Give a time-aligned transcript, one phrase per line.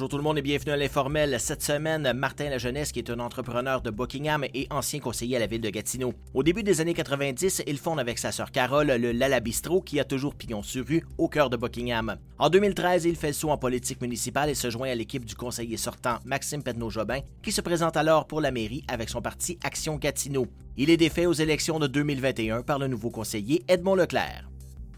[0.00, 1.38] Bonjour tout le monde et bienvenue à l'Informel.
[1.38, 5.46] Cette semaine, Martin Lajeunesse, qui est un entrepreneur de Buckingham et ancien conseiller à la
[5.46, 6.14] ville de Gatineau.
[6.32, 10.00] Au début des années 90, il fonde avec sa sœur Carole le Lala Bistro qui
[10.00, 12.16] a toujours pignon sur rue au cœur de Buckingham.
[12.38, 15.34] En 2013, il fait le saut en politique municipale et se joint à l'équipe du
[15.34, 19.96] conseiller sortant Maxime Pedneau-Jobin qui se présente alors pour la mairie avec son parti Action
[19.96, 20.46] Gatineau.
[20.78, 24.48] Il est défait aux élections de 2021 par le nouveau conseiller Edmond Leclerc.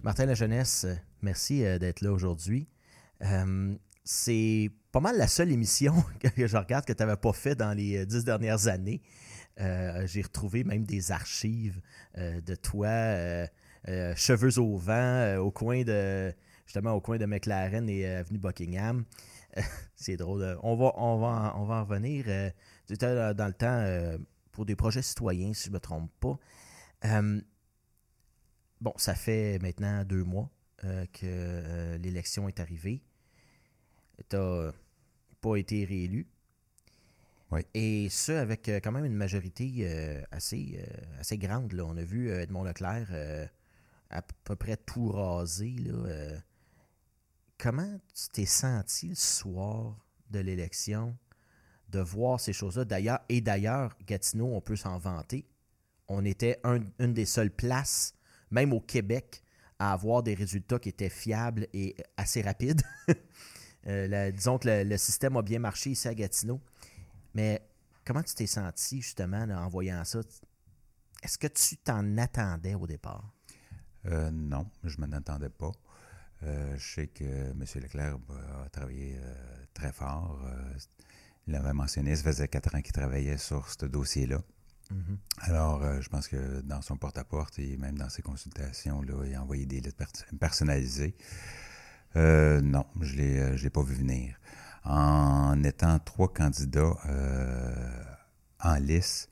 [0.05, 0.87] Martin Lajeunesse,
[1.23, 2.69] merci euh, d'être là aujourd'hui.
[3.23, 3.75] Euh,
[4.05, 7.73] c'est pas mal la seule émission que je regarde que tu n'avais pas fait dans
[7.73, 9.01] les euh, dix dernières années.
[9.61, 11.81] Euh, j'ai retrouvé même des archives
[12.19, 13.49] euh, de toi,
[14.15, 16.33] cheveux au vent, au coin de
[16.67, 19.05] justement au coin de McLaren et avenue Buckingham.
[19.97, 20.59] c'est drôle.
[20.63, 22.25] On va, on va, on va en revenir.
[22.87, 24.19] tu étais dans le temps
[24.53, 26.39] pour des projets citoyens, si je ne me trompe pas.
[28.81, 33.03] bon, ça fait maintenant deux mois que l'élection est arrivée
[34.29, 34.73] tu n'as
[35.41, 36.27] pas été réélu.
[37.75, 41.73] Et ça, avec euh, quand même une majorité euh, assez, euh, assez grande.
[41.73, 41.85] Là.
[41.85, 43.09] On a vu Edmond Leclerc
[44.11, 45.75] à peu près tout raser.
[45.79, 46.39] Là,
[47.59, 49.97] comment tu t'es senti le soir
[50.31, 51.17] de l'élection
[51.89, 52.85] de voir ces choses-là?
[52.85, 55.47] D'ailleurs, et d'ailleurs, Gatineau, on peut s'en vanter.
[56.09, 58.15] On était une des seules places,
[58.51, 59.43] même au Québec,
[59.79, 62.83] à avoir des résultats qui étaient fiables et assez rapides.
[63.87, 66.61] Euh, disons que le, système a bien marché ici à Gatineau.
[67.35, 67.63] Mais
[68.05, 70.21] comment tu t'es senti justement en voyant ça?
[71.23, 73.33] Est-ce que tu t'en attendais au départ?
[74.07, 75.73] Euh, non, je ne m'en attendais pas.
[76.43, 77.65] Euh, je sais que M.
[77.77, 78.19] Leclerc
[78.65, 79.17] a travaillé
[79.75, 80.41] très fort.
[81.47, 84.43] il avait mentionné, ça faisait quatre ans qu'il travaillait sur ce dossier-là.
[84.93, 85.17] Mm-hmm.
[85.39, 89.43] Alors, je pense que dans son porte-à-porte et même dans ses consultations, là, il a
[89.43, 90.03] envoyé des lettres
[90.41, 91.15] personnalisées.
[92.17, 94.37] Euh, non, je ne euh, l'ai pas vu venir.
[94.85, 98.05] En étant trois candidats euh,
[98.61, 99.29] en lice,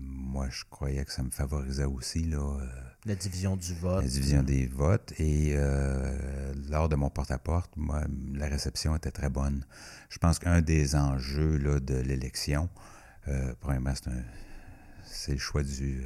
[0.00, 2.24] moi, je croyais que ça me favorisait aussi.
[2.24, 2.58] Là,
[3.04, 4.02] la division du vote.
[4.02, 5.12] La division des votes.
[5.20, 5.54] Et
[6.68, 8.02] lors de mon porte-à-porte, moi,
[8.34, 9.64] la réception était très bonne.
[10.08, 12.68] Je pense qu'un des enjeux là, de l'élection,
[13.60, 13.94] premièrement,
[15.04, 16.02] c'est le choix du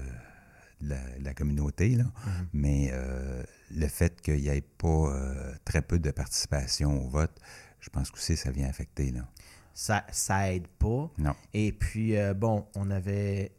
[0.82, 2.04] la, communauté, là.
[2.04, 2.46] Mhm.
[2.52, 7.40] mais euh, le fait qu'il n'y ait pas euh, très peu de participation au vote,
[7.80, 9.10] je pense que aussi ça vient affecter.
[9.10, 9.28] Là.
[9.74, 11.10] Ça, ça aide pas.
[11.18, 11.34] Non.
[11.54, 13.52] Et puis, euh, bon, on avait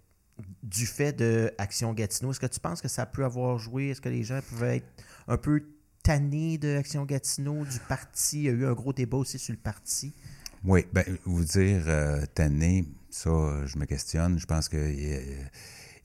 [0.64, 3.90] du fait de Action Gatineau, est-ce que tu penses que ça peut avoir joué?
[3.90, 5.64] Est-ce que les gens pouvaient être un peu
[6.04, 8.40] tannés de Action Gatineau, du parti?
[8.40, 10.14] Il y a eu un gros débat aussi sur le parti.
[10.64, 11.84] Oui, ben vous dire
[12.36, 14.40] tanné, ça, je me questionne.
[14.40, 14.78] Je pense que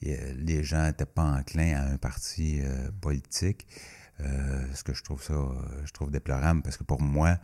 [0.05, 3.67] euh, les gens n'étaient pas enclins à un parti euh, politique.
[4.21, 5.35] Euh, ce que je trouve ça,
[5.85, 7.39] je trouve déplorable parce que pour moi,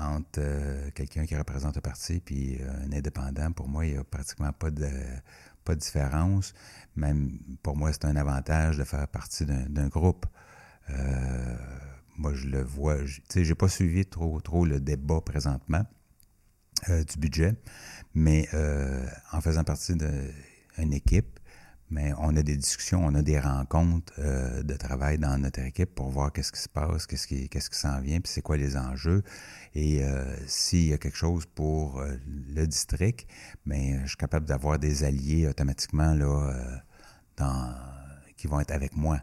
[0.00, 4.52] entre quelqu'un qui représente un parti puis un indépendant, pour moi, il n'y a pratiquement
[4.52, 4.88] pas de,
[5.64, 6.54] pas de différence.
[6.96, 10.26] Même pour moi, c'est un avantage de faire partie d'un groupe.
[12.16, 12.98] moi, je le vois.
[13.04, 15.84] Tu sais, j'ai pas suivi trop, trop le débat présentement
[16.88, 17.54] du budget,
[18.14, 18.48] mais
[19.32, 20.10] en faisant partie de
[20.78, 21.38] une équipe,
[21.92, 25.94] mais on a des discussions, on a des rencontres euh, de travail dans notre équipe
[25.94, 28.56] pour voir qu'est-ce qui se passe, qu'est-ce qui, qu'est-ce qui s'en vient, puis c'est quoi
[28.56, 29.22] les enjeux.
[29.74, 33.26] Et euh, s'il y a quelque chose pour euh, le district,
[33.66, 36.80] mais je suis capable d'avoir des alliés automatiquement là,
[37.36, 37.74] dans,
[38.38, 39.20] qui vont être avec moi.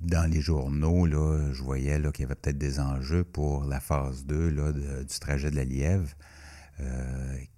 [0.00, 3.78] dans les journaux, là, je voyais là, qu'il y avait peut-être des enjeux pour la
[3.78, 6.08] phase 2 là, du trajet de la Lièvre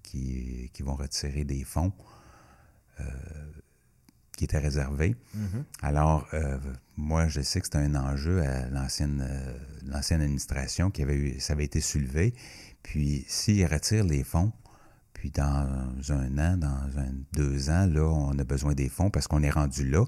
[0.03, 1.93] qui, vont retirer des fonds
[3.00, 3.61] euh,
[4.37, 5.16] qui étaient réservés.
[5.37, 5.65] Mm-hmm.
[5.83, 6.59] Alors, euh,
[6.97, 9.53] moi, je sais que c'était un enjeu à l'ancienne euh,
[9.87, 12.35] l'ancienne administration qui avait eu, ça avait été soulevé.
[12.82, 14.52] Puis, s'ils retirent les fonds,
[15.12, 15.69] puis dans
[16.08, 19.50] un an, dans un, deux ans, là, on a besoin des fonds parce qu'on est
[19.50, 20.05] rendu là.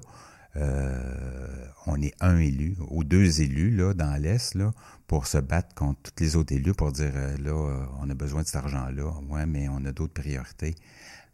[1.85, 4.71] on est un élu ou deux élus là, dans l'Est là,
[5.05, 8.47] pour se battre contre tous les autres élus pour dire là, on a besoin de
[8.47, 9.13] cet argent-là.
[9.29, 10.73] Ouais, mais on a d'autres priorités.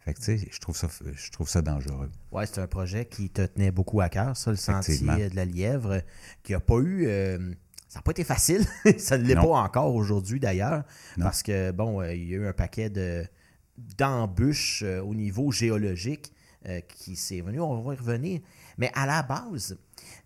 [0.00, 2.10] Fait que, tu sais, je trouve ça, je trouve ça dangereux.
[2.32, 5.44] Oui, c'est un projet qui te tenait beaucoup à cœur, ça, le sentier de la
[5.44, 6.00] Lièvre,
[6.42, 7.06] qui n'a pas eu.
[7.06, 7.52] Euh,
[7.88, 8.64] ça n'a pas été facile.
[8.98, 10.84] ça ne l'est pas encore aujourd'hui, d'ailleurs,
[11.18, 13.24] parce que, bon, il y a eu un paquet de
[13.96, 16.32] d'embûches au niveau géologique
[16.88, 17.60] qui s'est venu.
[17.60, 18.40] On va y revenir.
[18.78, 19.78] Mais à la base,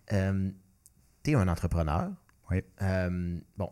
[0.07, 2.11] tu es un entrepreneur,
[2.51, 2.63] oui.
[2.81, 3.71] Euh, bon,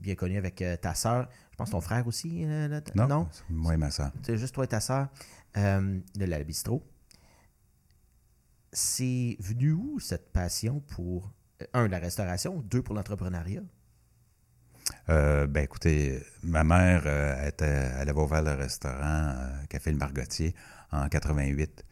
[0.00, 1.28] bien connu avec euh, ta sœur.
[1.50, 2.44] Je pense ton frère aussi.
[2.44, 4.10] Euh, non, moi et ma sœur.
[4.22, 4.80] C'est juste toi et ta
[5.54, 5.82] sœur
[6.14, 6.82] de la bistrot.
[8.72, 11.32] C'est venu où cette passion pour,
[11.74, 13.62] un, la restauration, deux, pour l'entrepreneuriat?
[15.06, 19.34] ben écoutez, ma mère, avait ouvert le restaurant
[19.68, 20.54] Café Le Margotier
[20.90, 21.84] en 88.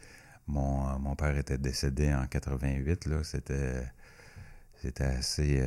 [0.47, 3.07] Mon, père était décédé en 88.
[3.07, 5.63] Là, c'était, assez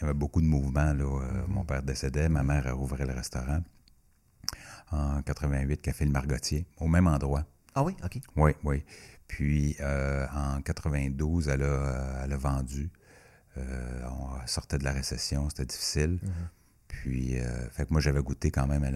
[0.00, 0.94] il y avait beaucoup de mouvements.
[0.98, 3.60] Euh, mon père décédait, ma mère a ouvert le restaurant
[4.90, 7.44] en 88, Café Le Margotier, au même endroit.
[7.74, 8.20] Ah oui, OK.
[8.36, 8.84] Oui, oui.
[9.28, 12.90] Puis euh, en 92, elle a, elle a vendu.
[13.56, 16.18] Euh, on sortait de la récession, c'était difficile.
[16.22, 16.30] Mhm.
[16.88, 17.36] Puis,
[17.70, 18.90] fait que moi, j'avais goûté quand même à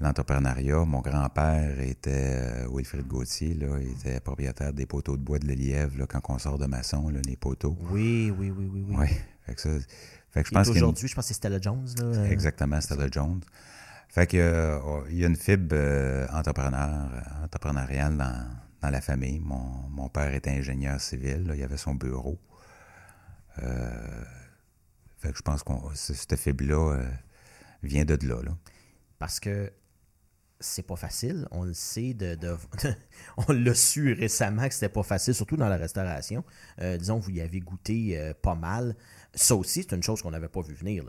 [0.00, 0.84] l'entrepreneuriat.
[0.84, 6.06] Mon grand-père était Wilfrid Gauthier, là, il était propriétaire des poteaux de bois de l'Elièvre,
[6.06, 7.76] quand on sort de maçon, là, les poteaux.
[7.90, 8.86] Oui, oui, oui, oui.
[8.90, 9.08] Oui,
[9.46, 9.70] fait que ça,
[10.34, 11.86] fait que je pense Aujourd'hui, je pense que c'est Stella Jones.
[11.96, 12.04] Là.
[12.04, 12.24] Euh.
[12.26, 13.40] Exactement, Stella Jones.
[14.14, 14.78] Fait que, euh,
[15.10, 17.10] il y a une fibre euh, entrepreneur,
[17.42, 18.46] entrepreneuriale dans,
[18.80, 19.40] dans, la famille.
[19.40, 22.38] Mon, mon, père était ingénieur civil, il avait son bureau.
[23.56, 26.96] fait que je pense que cette fibre-là
[27.82, 28.56] vient de là, là.
[29.18, 29.72] Parce que
[30.60, 31.48] c'est pas facile.
[31.50, 32.38] On le sait, de,
[33.48, 36.44] on l'a su récemment que c'était pas facile, surtout dans la restauration.
[36.78, 38.94] disons vous y avez goûté pas mal.
[39.34, 41.04] Ça aussi, c'est une chose qu'on n'avait pas vu venir.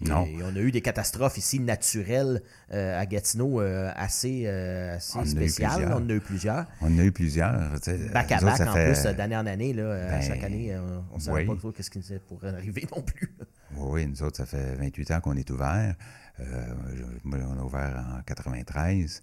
[0.00, 0.26] Non.
[0.42, 2.42] on a eu des catastrophes ici naturelles
[2.72, 5.92] euh, à Gatineau euh, assez, euh, spéciales.
[5.92, 6.66] on en a eu plusieurs.
[6.80, 7.70] On en a eu plusieurs.
[8.12, 9.72] Back à back, en plus, d'année en année.
[9.72, 10.76] Là, ben, chaque année,
[11.12, 13.30] on ne savait pas trop ce qui pourrait arriver non plus.
[13.76, 15.94] oui, nous autres, ça fait 28 ans qu'on est ouvert.
[16.40, 19.22] on a ouvert en 93.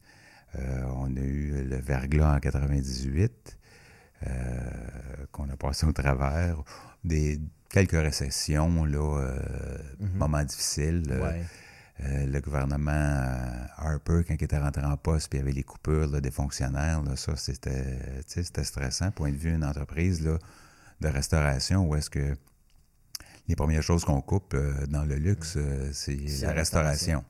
[0.56, 3.58] on a eu le verglas en 98,
[5.34, 6.64] qu'on a passé au travers.
[7.04, 7.42] Des,
[7.72, 10.18] quelques récessions, là, euh, mhm.
[10.18, 11.04] moments difficiles.
[11.10, 11.42] Euh,
[12.04, 13.38] euh, le gouvernement
[13.78, 17.02] Harper, quand il était rentré en poste, puis il y avait les coupures des fonctionnaires,
[17.04, 19.12] là, ça, c'était, c'était stressant.
[19.12, 20.38] Point de vue d'une entreprise là,
[21.00, 22.36] de restauration, où est-ce que
[23.48, 24.56] les premières choses qu'on coupe
[24.88, 25.58] dans le luxe,
[25.92, 27.24] c'est, la restauration.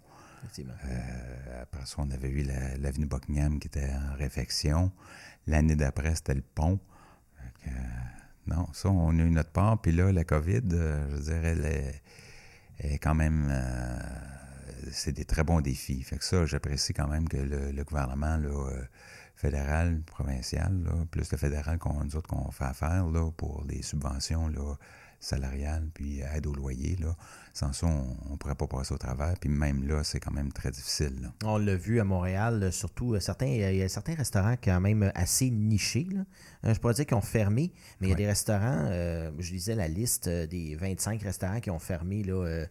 [1.61, 2.43] après ça, on avait eu
[2.79, 4.91] l'avenue Buckingham qui était en réfection.
[5.47, 6.79] L'année d'après, c'était le pont.
[8.47, 9.79] Non, ça, on a eu notre part.
[9.81, 11.55] Puis là, la COVID, euh, je dirais,
[12.79, 13.47] elle est, quand même.
[13.51, 13.99] Euh,
[14.91, 16.01] c'est des très bons défis.
[16.01, 18.83] Fait que ça, j'apprécie quand même que le, gouvernement euh,
[19.35, 24.47] fédéral, provincial, plus le fédéral qu'on nous autres qu'on fait affaire là, pour les subventions
[24.47, 24.75] là,
[25.21, 26.97] salariales, puis aide au loyer.
[26.99, 27.15] Là.
[27.53, 29.35] Sans ça, on ne pourrait pas passer au travers.
[29.39, 31.31] Puis même là, c'est quand même très difficile.
[31.45, 35.49] On l'a vu à Montréal, surtout certains, il y a certains restaurants quand même assez
[35.49, 36.07] nichés.
[36.11, 36.73] Là.
[36.73, 39.75] je pourrais dire qu'ils ont fermé, mais il y a des restaurants, euh, je lisais
[39.75, 42.23] la liste des 25 restaurants qui ont fermé.
[42.23, 42.65] Là, euh,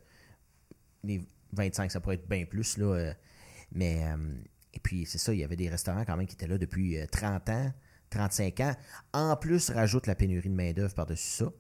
[1.05, 2.77] les 25, ça pourrait être bien plus.
[2.77, 3.15] Là, euh,
[3.73, 4.05] mais,
[4.75, 6.99] et puis, c'est ça, il y avait des restaurants quand même qui étaient là depuis
[7.13, 7.73] 30 ans,
[8.11, 8.75] 35 ans.
[9.13, 11.53] En plus, rajoute la pénurie de main-d'œuvre par-dessus ça.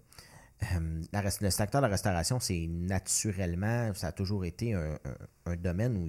[0.62, 1.02] Euh,
[1.40, 4.98] le secteur de la restauration, c'est naturellement, ça a toujours été un,
[5.56, 6.08] domaine où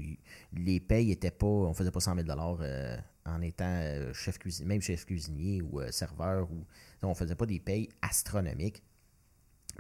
[0.54, 4.68] les payes étaient pas, on faisait pas 100 000 euh, en étant euh, chef cuisinier,
[4.68, 6.66] même chef cuisinier ou serveur, ou
[7.02, 8.84] on faisait pas des payes astronomiques.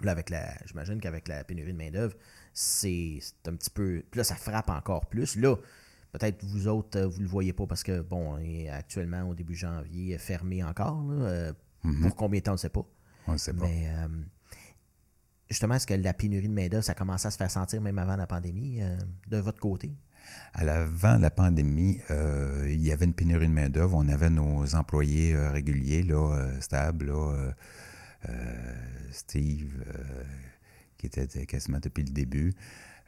[0.01, 2.15] Là, avec la, j'imagine qu'avec la pénurie de main d'œuvre,
[2.53, 5.35] c'est un petit peu, là, ça frappe encore plus.
[5.35, 5.57] Là,
[6.13, 10.17] peut-être vous autres, vous le voyez pas parce que bon, est actuellement au début janvier
[10.17, 11.03] fermé encore.
[11.03, 12.01] Mm-hmm.
[12.01, 12.85] Pour combien de temps, on ne sait pas.
[13.27, 13.65] On ne sait pas.
[13.65, 13.89] Mais
[15.51, 18.15] justement, est-ce que la pénurie de main-d'œuvre, ça commençait à se faire sentir même avant
[18.15, 19.91] la pandémie, euh, de votre côté?
[20.53, 23.97] À l'avant la pandémie, euh, il y avait une pénurie de main-d'œuvre.
[23.97, 27.11] On avait nos employés euh, réguliers, là, stables,
[29.11, 29.83] Steve,
[30.97, 32.53] qui était quasiment depuis le début.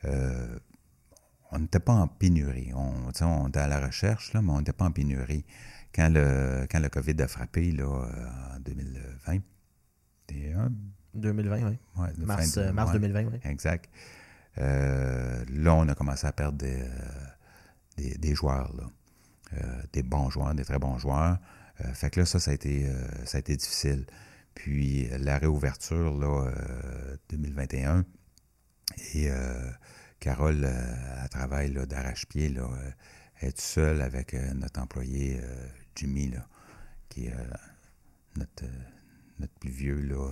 [0.03, 2.71] on n'était pas en pénurie.
[2.73, 5.45] On, on, était à la recherche, là, mais on n'était pas en pénurie.
[5.93, 7.85] Quand le, quand le COVID a frappé là,
[8.55, 9.39] en 2020,
[11.13, 11.77] 2020, oui.
[11.97, 13.39] Ouais, mars, mars 2020, oui.
[13.43, 13.89] Exact.
[14.59, 18.83] Euh, là, on a commencé à perdre des, euh, des, joueurs, là.
[19.53, 21.37] Euh, des bons joueurs, des très bons joueurs.
[21.93, 22.87] fait que là, ça, ça a été,
[23.25, 24.05] ça a été difficile.
[24.55, 26.51] Puis la réouverture, là,
[27.29, 28.05] 2021,
[29.15, 29.29] et
[30.19, 32.69] Carole, à travail d'arrache-pied, là,
[33.41, 35.39] est seule avec notre employé
[35.95, 36.47] Jimmy, là,
[37.09, 37.35] qui est
[38.37, 38.65] notre,
[39.39, 40.29] notre plus vieux, là,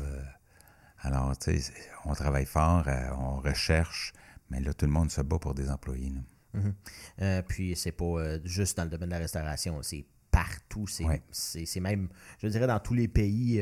[1.04, 1.74] alors, tu sais,
[2.06, 4.14] on travaille fort, euh, on recherche,
[4.50, 6.14] mais là, tout le monde se bat pour des employés.
[6.56, 6.74] Mm-hmm.
[7.22, 10.86] Euh, puis, c'est pas euh, juste dans le domaine de la restauration, c'est partout.
[10.88, 12.08] C'est même,
[12.40, 13.62] je dirais, dans tous les pays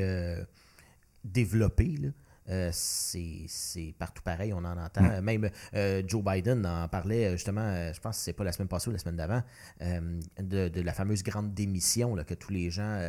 [1.23, 1.95] développés.
[2.71, 5.21] c'est partout pareil, on en entend.
[5.21, 5.49] Même
[6.05, 8.99] Joe Biden en parlait justement, je pense que c'est pas la semaine passée ou la
[8.99, 9.41] semaine d'avant,
[9.79, 13.01] de, la fameuse grande démission, là, que tous les gens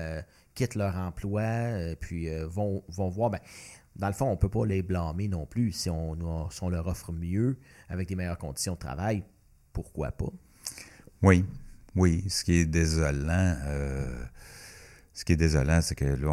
[0.54, 3.28] quittent leur emploi, puis vont, vont voir.
[3.28, 3.40] Ben,
[3.96, 5.72] dans le fond, on ne peut pas les blâmer non plus.
[5.72, 9.24] Si on, on leur offre mieux, avec des meilleures conditions de travail,
[9.72, 10.32] pourquoi pas?
[11.22, 11.44] Oui,
[11.96, 12.24] oui.
[12.28, 14.24] Ce qui est désolant, euh,
[15.12, 16.28] ce qui est désolant, c'est que là,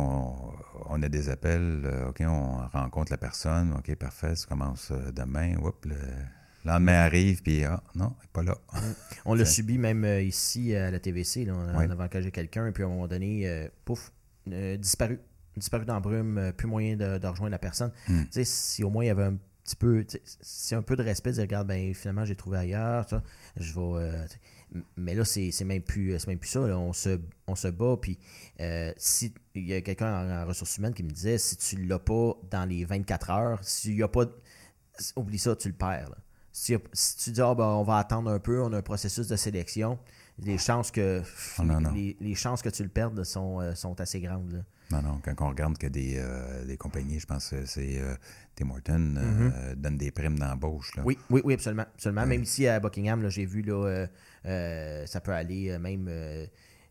[0.85, 5.11] on, a des appels, euh, OK, on rencontre la personne, OK, parfait, ça commence euh,
[5.11, 5.95] demain, le
[6.63, 8.57] lendemain arrive, puis ah, non, il n'est pas là.
[9.25, 12.85] on l'a subi même ici à la TVC, là, on, avait engagé quelqu'un, puis à
[12.85, 14.11] un moment donné, pouf,
[14.45, 15.19] disparu
[15.57, 17.91] disparu dans la brume, plus moyen de, rejoindre la personne.
[18.07, 18.23] Hmm.
[18.23, 19.37] Tu sais, si au moins il y avait un
[19.67, 23.05] petit peu, c'est un peu de respect, dire, regarde, ben, finalement, j'ai trouvé ailleurs,
[23.57, 24.05] je vais.
[24.05, 24.25] Euh,
[24.95, 26.59] mais là, c'est même plus même plus ça.
[26.61, 27.97] On, se, on se bat.
[28.01, 28.17] Puis,
[28.59, 31.87] euh, si il y a quelqu'un en, ressources humaines qui me disait si tu ne
[31.87, 34.25] l'as pas dans les 24 heures, si y a pas.
[35.15, 36.15] Oublie ça, tu le perds.
[36.51, 36.75] Si,
[37.23, 39.99] tu dis ah, ben, on va attendre un peu, on a un processus de sélection,
[40.39, 41.21] les chances que
[41.59, 41.63] oh,
[42.19, 44.63] les, chances que tu le perdes sont, euh, sont assez grandes.
[44.91, 46.23] Non, non, quand on regarde que des,
[46.65, 47.99] des compagnies, je pense que c'est
[48.57, 49.75] Tim Horton euh, mm-hmm.
[49.75, 50.91] donne des primes d'embauche.
[51.05, 51.83] Oui, oui, oui, absolument.
[51.83, 52.25] absolument.
[52.25, 54.07] Même ici à Buckingham, j'ai vu, là, euh,
[54.45, 56.09] euh, ça peut aller même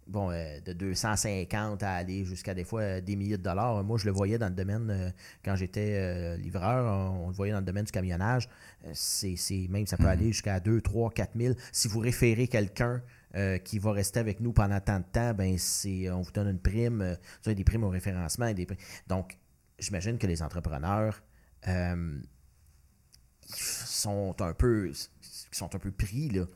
[0.07, 3.83] bon, de 250 à aller jusqu'à des fois des milliers de dollars.
[3.83, 5.13] Moi, je le voyais dans le domaine,
[5.45, 8.49] quand j'étais livreur, on, le voyait dans le domaine du camionnage.
[8.93, 9.37] c'est,
[9.69, 10.09] même, ça peut mm-hmm.
[10.09, 11.55] aller jusqu'à 2, 3, 4 000.
[11.73, 13.03] Si vous référez quelqu'un
[13.65, 16.59] qui va rester avec nous pendant tant de temps, ben c'est, on vous donne une
[16.59, 16.99] prime,
[17.43, 18.53] vous avez des primes au référencement.
[18.55, 18.67] Des
[19.09, 19.37] Donc,
[19.79, 21.23] j'imagine que les entrepreneurs
[21.69, 22.21] euh,
[23.43, 24.93] sont un peu
[25.53, 26.47] sont un peu pris là.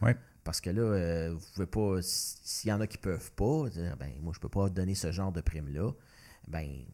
[0.44, 2.02] Parce que là, euh, vous pouvez pas.
[2.02, 5.12] S'il y en a qui peuvent pas, dire ben moi je peux pas donner ce
[5.12, 5.92] genre de prime là,
[6.48, 6.84] ben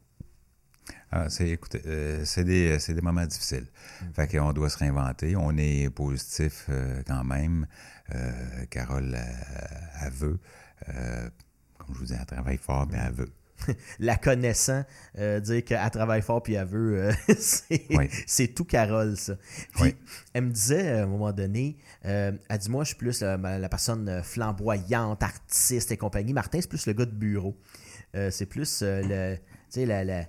[1.11, 3.66] ah, c'est euh, c'est des, des, moments difficiles.
[4.02, 4.12] On mm.
[4.14, 5.37] Fait qu'on doit se réinventer.
[5.37, 6.69] On est positif
[7.07, 7.66] quand même.
[8.71, 9.16] Carole,
[10.02, 10.38] elle, veut.
[11.78, 13.33] comme je vous dis, elle travaille fort, mais elle veut.
[13.99, 14.85] la connaissant,
[15.19, 17.12] euh, dire qu'elle travaille fort puis elle veut, euh,
[18.26, 19.37] c'est tout Carole, ça.
[20.33, 23.69] elle me disait à un moment donné, euh, elle dit Moi, je suis plus la
[23.69, 26.33] personne flamboyante, artiste et compagnie.
[26.33, 27.57] Martin, c'est plus le gars de bureau.
[28.31, 29.37] c'est plus le,
[29.76, 30.25] la, la,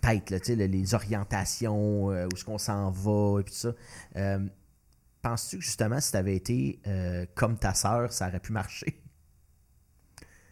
[0.00, 3.70] tête, les orientations, où est-ce qu'on s'en va et tout ça.
[5.22, 6.80] Penses-tu que justement, si tu avais été
[7.34, 9.00] comme ta sœur, ça aurait pu marcher?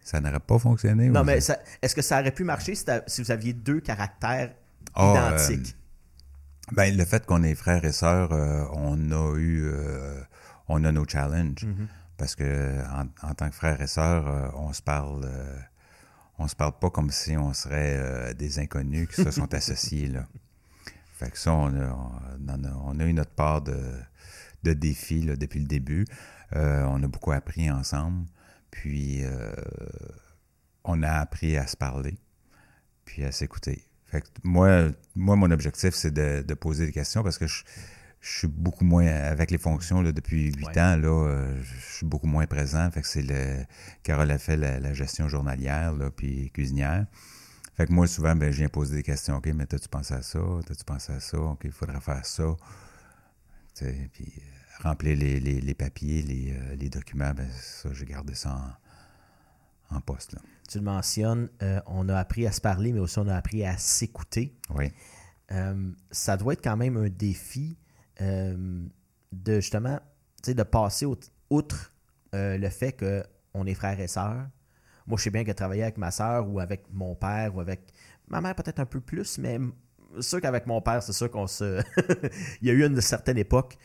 [0.09, 1.11] Ça n'aurait pas fonctionné.
[1.11, 2.87] Non, mais est-ce que ça aurait pu marcher si,
[3.23, 4.55] vous aviez deux caractères
[4.95, 5.77] ah, identiques?
[5.77, 10.19] Euh, ben, le fait qu'on est frères et sœurs, euh, on a eu euh,
[10.67, 11.67] on a nos challenges.
[11.67, 11.87] Mm-hmm.
[12.17, 12.79] Parce que
[13.23, 15.29] en, tant que frères et sœurs, on se parle
[16.39, 20.09] on se parle pas comme si on serait des inconnus qui se sont associés.
[20.09, 20.27] Là.
[21.15, 23.79] Fait que ça, on a, eu notre part de,
[24.63, 26.07] de défis depuis le début.
[26.53, 28.27] on a beaucoup appris ensemble.
[28.71, 29.53] Puis, euh,
[30.85, 32.17] on a appris à se parler,
[33.05, 33.85] puis à s'écouter.
[34.43, 37.65] Moi, mon objectif, c'est de, poser des questions parce que je,
[38.21, 40.97] suis beaucoup moins avec les fonctions depuis huit ans.
[40.97, 42.91] Là, euh, je suis beaucoup moins présent.
[42.91, 43.65] Fait que c'est le.
[44.03, 47.07] Carole a fait la, gestion journalière, là, puis cuisinière.
[47.79, 49.37] Fait que moi, souvent, ben, je viens poser des questions.
[49.37, 50.41] OK, mais t'as-tu pensé à ça?
[50.67, 51.39] T'as-tu pensé à ça?
[51.39, 52.57] OK, il faudrait faire ça.
[53.77, 56.25] puis euh, remplir les, papiers,
[56.59, 58.81] euh, les, documents, ben ça, j'ai gardé ça
[59.91, 60.35] en, poste.
[60.69, 63.65] Tu le mentionnes, euh, on a appris à se parler, mais aussi on a appris
[63.65, 64.57] à s'écouter.
[64.75, 64.93] Oui.
[66.11, 67.79] Ça doit être quand même un défi
[68.21, 70.01] de justement,
[70.47, 71.07] de passer
[71.51, 71.93] outre
[72.33, 74.47] le fait qu'on est frères et sœurs.
[75.07, 77.81] Moi, je sais bien que travailler avec ma sœur ou avec mon père ou avec
[78.29, 79.59] ma mère peut-être un peu plus, mais
[80.21, 81.83] sûr qu'avec mon père, c'est sûr qu'on se.
[82.61, 83.79] Il y a eu une certaine époque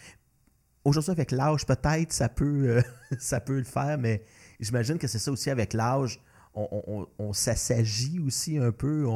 [0.85, 2.81] Aujourd'hui, avec l'âge, peut-être, ça peut, euh,
[3.17, 4.25] ça peut le faire, mais
[4.59, 6.19] j'imagine que c'est ça aussi avec l'âge.
[6.55, 9.07] On, s'assagit aussi un peu,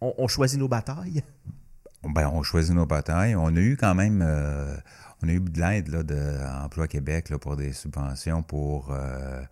[0.00, 1.22] on, choisit nos batailles.
[2.14, 3.34] Ben, on choisit nos batailles.
[3.34, 4.76] On a eu quand même euh,
[5.22, 9.42] on a eu de l'aide de Emploi Québec là, pour des subventions pour euh,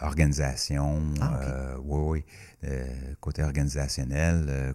[0.00, 1.02] organisation.
[1.20, 2.24] Ah, oui,
[2.62, 2.78] oui.
[3.20, 4.74] côté organisationnel,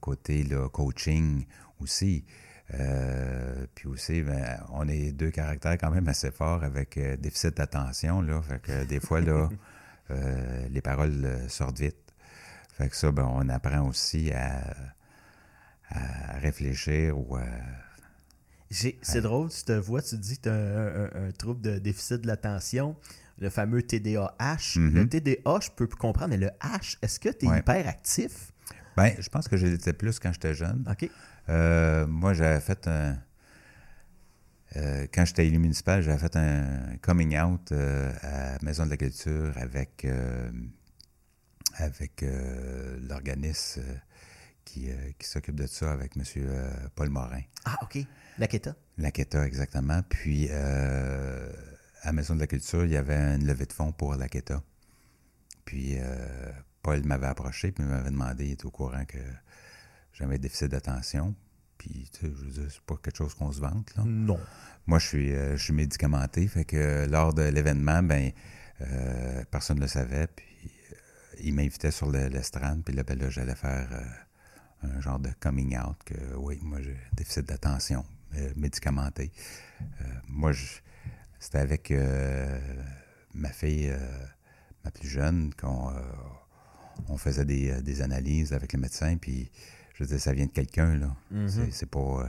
[0.00, 1.46] côté coaching
[1.80, 2.24] aussi.
[2.74, 7.56] Euh, puis aussi, ben, on est deux caractères quand même assez forts avec euh, déficit
[7.56, 8.22] d'attention.
[8.22, 9.48] Là, fait que des fois, là,
[10.10, 11.96] euh, les paroles sortent vite.
[12.72, 14.74] Fait que ça, ben, on apprend aussi à,
[16.40, 17.44] réfléchir ou à.
[18.70, 22.26] C'est drôle, tu te vois, tu dis que tu as un, trouble de déficit de
[22.26, 22.96] l'attention,
[23.38, 24.30] le fameux TDAH.
[24.38, 24.92] Mm-hmm.
[24.92, 28.52] Le TDA, je peux comprendre, mais le H, est-ce que tu es hyper actif?
[28.96, 30.84] Ben, je pense que j'étais plus quand j'étais jeune.
[30.90, 31.08] OK.
[31.48, 33.18] Euh, moi, j'avais fait un.
[34.76, 38.96] Euh, quand j'étais élu municipal, j'avais fait un coming out euh, à Maison de la
[38.96, 40.06] Culture avec,
[41.76, 42.24] avec
[43.02, 43.82] l'organisme
[44.64, 44.88] qui,
[45.18, 46.24] qui s'occupe de ça avec M.
[46.94, 47.42] Paul Morin.
[47.64, 47.98] Ah, OK.
[48.38, 48.74] L'Aketa.
[48.98, 50.02] L'Aketa, exactement.
[50.08, 54.14] Puis, à la Maison de la Culture, il y avait une levée de fonds pour
[54.14, 54.62] l'Aketa.
[55.64, 55.96] Puis,
[56.82, 59.18] Paul m'avait approché, puis m'avait demandé, il était au courant que
[60.12, 61.34] j'avais un déficit d'attention.
[61.78, 64.04] Puis, tu sais, je veux dire, c'est pas quelque chose qu'on se vante, là.
[64.06, 64.38] Non.
[64.86, 68.32] Moi, je suis, je suis médicamenté, fait que lors de l'événement, ben
[68.90, 70.26] euh, personne ne le savait.
[70.26, 70.96] Puis euh,
[71.40, 72.82] il m'invitait sur l'estrade.
[72.84, 74.04] Puis là, ben là j'allais faire euh,
[74.82, 78.04] un genre de coming out que oui, moi j'ai déficit d'attention
[78.56, 79.30] médicamenté.
[80.26, 80.52] moi,
[81.38, 81.92] c'était avec
[83.34, 83.92] ma fille,
[84.84, 85.92] ma plus jeune, qu'on
[87.08, 89.16] on faisait des, analyses avec le médecin.
[89.16, 89.50] Puis
[89.94, 91.14] je disais, ça vient de quelqu'un, là.
[91.32, 91.70] Mm-hmm.
[91.70, 92.26] C'est pas.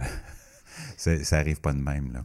[0.97, 2.21] ça arrive pas de même, là.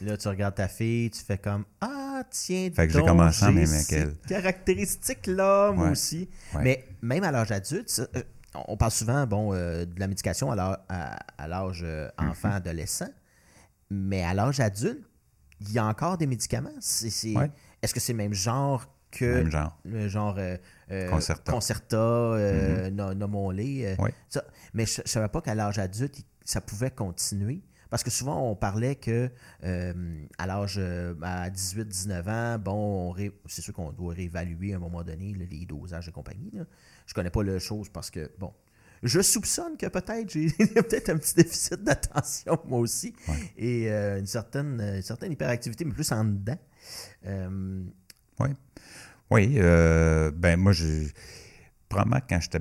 [0.00, 3.52] Là, tu regardes ta fille, tu fais comme Ah, tiens, fait que j'ai commencé en
[3.52, 4.14] même avec elle.
[4.26, 6.28] Caractéristique-là, moi aussi.
[6.58, 8.22] Mais même à l'âge adulte, euh,
[8.54, 10.56] on parle souvent bon, euh, de la médication à
[11.48, 12.30] l'âge euh, mm-hmm.
[12.30, 13.10] enfant, adolescent,
[13.90, 15.02] mais à l'âge adulte,
[15.60, 16.70] il y a encore des médicaments?
[16.78, 19.78] Est-ce que c'est le même genre que même genre.
[19.84, 20.38] le genre
[21.10, 23.12] Concerta, Concerta mm-hmm.
[23.12, 23.96] nommons-les.
[24.74, 27.62] mais je ne savais pas qu'à l'âge adulte, ça pouvait continuer.
[27.90, 29.30] Parce que souvent, on parlait que
[29.64, 33.14] euh, à l'âge euh, à 18-19 ans, bon,
[33.46, 36.52] c'est sûr qu'on doit réévaluer à un moment donné les dosages et compagnie.
[36.54, 36.62] Je
[37.06, 38.52] Je connais pas la chose parce que, bon,
[39.02, 43.14] je soupçonne que peut-être j'ai peut-être un petit déficit d'attention moi aussi
[43.56, 46.58] et euh, une, certaine, certaine hyperactivité, mais plus en dedans.
[47.26, 48.50] oui.
[49.32, 49.58] Oui.
[49.58, 51.08] ben moi, je,
[51.88, 52.60] probablement quand j'étais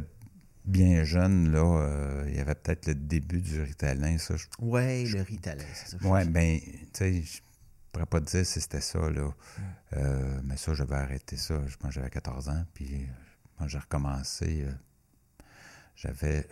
[0.69, 4.35] bien jeune, là, euh, il y avait peut-être le début du Ritalin, ça.
[4.59, 5.97] Oui, le Ritalin, c'est ça.
[6.03, 7.41] Oui, bien, tu sais, je
[7.91, 9.27] pourrais pas te dire si c'était ça, là.
[9.27, 9.61] Mm.
[9.97, 13.07] Euh, mais ça, j'avais arrêté ça, je pense j'avais 14 ans, puis
[13.57, 14.71] quand j'ai recommencé, euh,
[15.95, 16.47] j'avais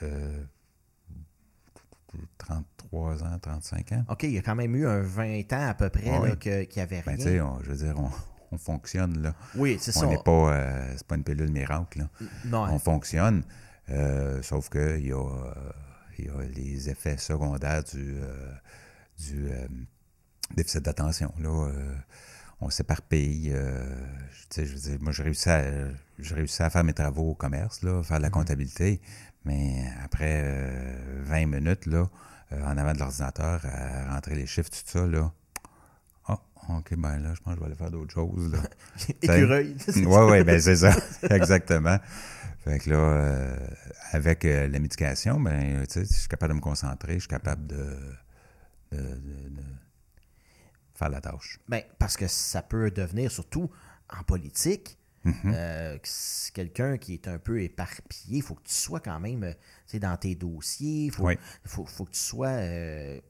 [2.39, 4.05] 33 ans, 35 ans.
[4.09, 6.67] OK, il y a quand même eu un 20 ans à peu près, là, qu'il
[6.75, 7.17] n'y avait ben, rien.
[7.17, 7.95] Ben, tu sais, je veux dire,
[8.51, 9.35] on, fonctionne, là.
[9.55, 10.07] Oui, c'est ça.
[10.07, 12.09] On n'est pas, c'est pas une pilule miracle, là.
[12.45, 12.63] Non.
[12.73, 13.43] On fonctionne.
[13.89, 15.53] Euh, sauf qu'il y, a,
[16.19, 18.51] y a les effets secondaires du, euh,
[19.17, 19.67] du euh,
[20.55, 21.33] déficit d'attention.
[21.39, 21.71] Là,
[22.59, 23.53] on s'éparpille.
[24.55, 25.63] je veux dire, moi, j'ai réussi, à,
[26.19, 28.31] réussi à faire mes travaux au commerce, là, faire de la mm-hmm.
[28.31, 29.01] comptabilité,
[29.45, 32.09] mais après 20 minutes, là,
[32.51, 35.31] en avant de l'ordinateur, à rentrer les chiffres, tout ça, là,
[36.27, 38.53] ah, OK, ben là, je pense que je vais aller faire d'autres choses.
[39.21, 39.75] Écureuil.
[39.95, 40.91] oui, oui, ben c'est ça.
[41.29, 41.97] Exactement.
[42.67, 43.67] Fait que là, euh,
[44.11, 47.97] avec euh, la médication, ben, je suis capable de me concentrer, je suis capable de,
[50.93, 51.59] faire la tâche.
[51.69, 53.69] Ben, parce que ça peut devenir, surtout
[54.09, 55.53] en politique, mm-hmm.
[55.53, 55.97] euh,
[56.53, 59.53] quelqu'un qui est un peu éparpillé, il faut que tu sois quand même
[59.93, 61.29] dans tes dossiers, il faut,
[61.63, 62.57] faut, que tu sois.
[62.59, 63.21] je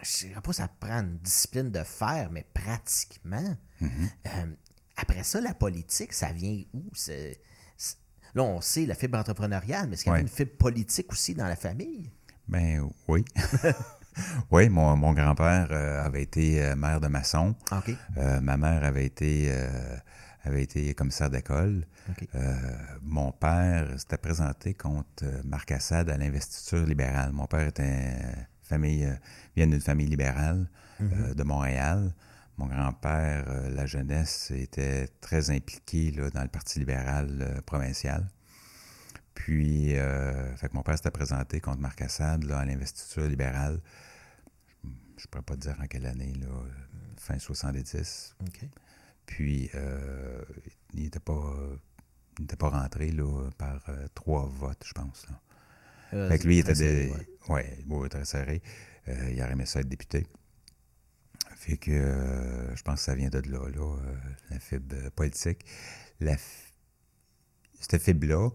[0.00, 3.56] ne sais pas ça prend une discipline de faire, mais pratiquement.
[3.82, 4.54] Mm-hmm.
[4.96, 6.84] après ça, la politique, ça vient où?
[8.34, 11.34] Là, on sait la fibre entrepreneuriale, mais est-ce qu'il y a une fibre politique aussi
[11.34, 12.10] dans la famille?
[12.48, 13.24] Ben oui.
[14.50, 17.54] oui, mon, grand-père euh, avait été euh, maire de maçon.
[18.18, 19.52] Euh, ma mère avait été,
[20.44, 21.86] avait été commissaire d'école.
[23.02, 27.32] mon père s'était présenté contre Marc Assad à l'investiture libérale.
[27.32, 28.16] Mon père était
[28.62, 29.08] famille,
[29.56, 30.68] vient d'une famille libérale
[31.00, 31.34] mm-hmm.
[31.34, 32.12] de Montréal.
[32.56, 38.28] Mon grand-père, euh, la jeunesse, était très impliqué dans le Parti libéral euh, provincial.
[39.34, 43.80] Puis, euh, fait que mon père s'était présenté contre Marc Assad à l'investiture libérale.
[44.84, 44.88] Je
[45.26, 46.46] ne pourrais pas te dire en quelle année, là,
[47.18, 48.36] fin 70.
[49.26, 49.70] Puis,
[50.92, 51.56] il n'était pas,
[52.58, 55.26] pas rentré là, par trois votes, je pense.
[56.10, 57.12] fait que lui, il était des,
[57.48, 58.62] ouais, très serré.
[59.06, 60.26] il aurait aimé ça être député.
[61.64, 64.14] Fait que euh, je pense que ça vient de là, là euh,
[64.50, 65.64] la fibre politique.
[66.20, 66.36] La,
[67.80, 68.50] cette fibre-là,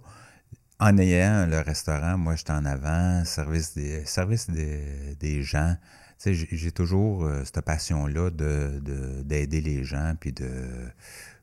[0.79, 5.75] en ayant le restaurant, moi, j'étais en avant, service des, service des, des gens.
[6.19, 10.87] Tu sais, j'ai toujours euh, cette passion-là d'aider de, d'aider les gens, puis de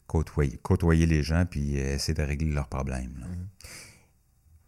[0.06, 3.26] côtoyer, côtoyer les gens, puis essayer de régler leurs problèmes.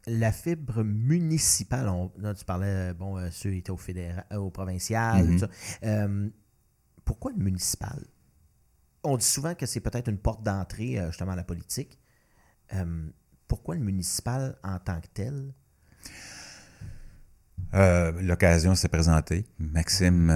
[0.07, 0.19] Mm-hmm.
[0.19, 5.25] La fibre municipale, on, là, tu parlais, bon, ceux qui étaient au, fédéral, au provincial,
[5.39, 5.49] tout mm-hmm.
[5.83, 6.33] ça
[7.09, 8.05] pourquoi le municipal?
[9.03, 11.99] On dit souvent que c'est peut-être une porte d'entrée euh, justement à la politique.
[12.75, 13.09] Euh,
[13.47, 15.55] pourquoi le municipal en tant que tel?
[17.73, 19.47] Euh, l'occasion s'est présentée.
[19.59, 20.29] Maxime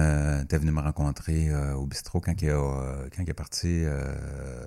[0.43, 4.65] était venu me rencontrer au bistrot quand il, a, quand il est parti le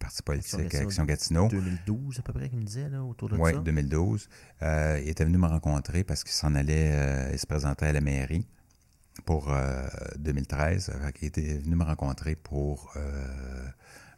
[0.00, 1.46] parti politique Action, Gatineau.
[1.46, 3.42] 2012 à peu près, qu'il me disait, là, autour de ça.
[3.42, 4.28] Oui, 2012.
[4.62, 8.48] il était venu me rencontrer parce qu'il s'en allait, il se présentait à la mairie
[9.28, 9.52] pour
[10.16, 10.90] 2013.
[11.20, 12.94] il était venu me rencontrer pour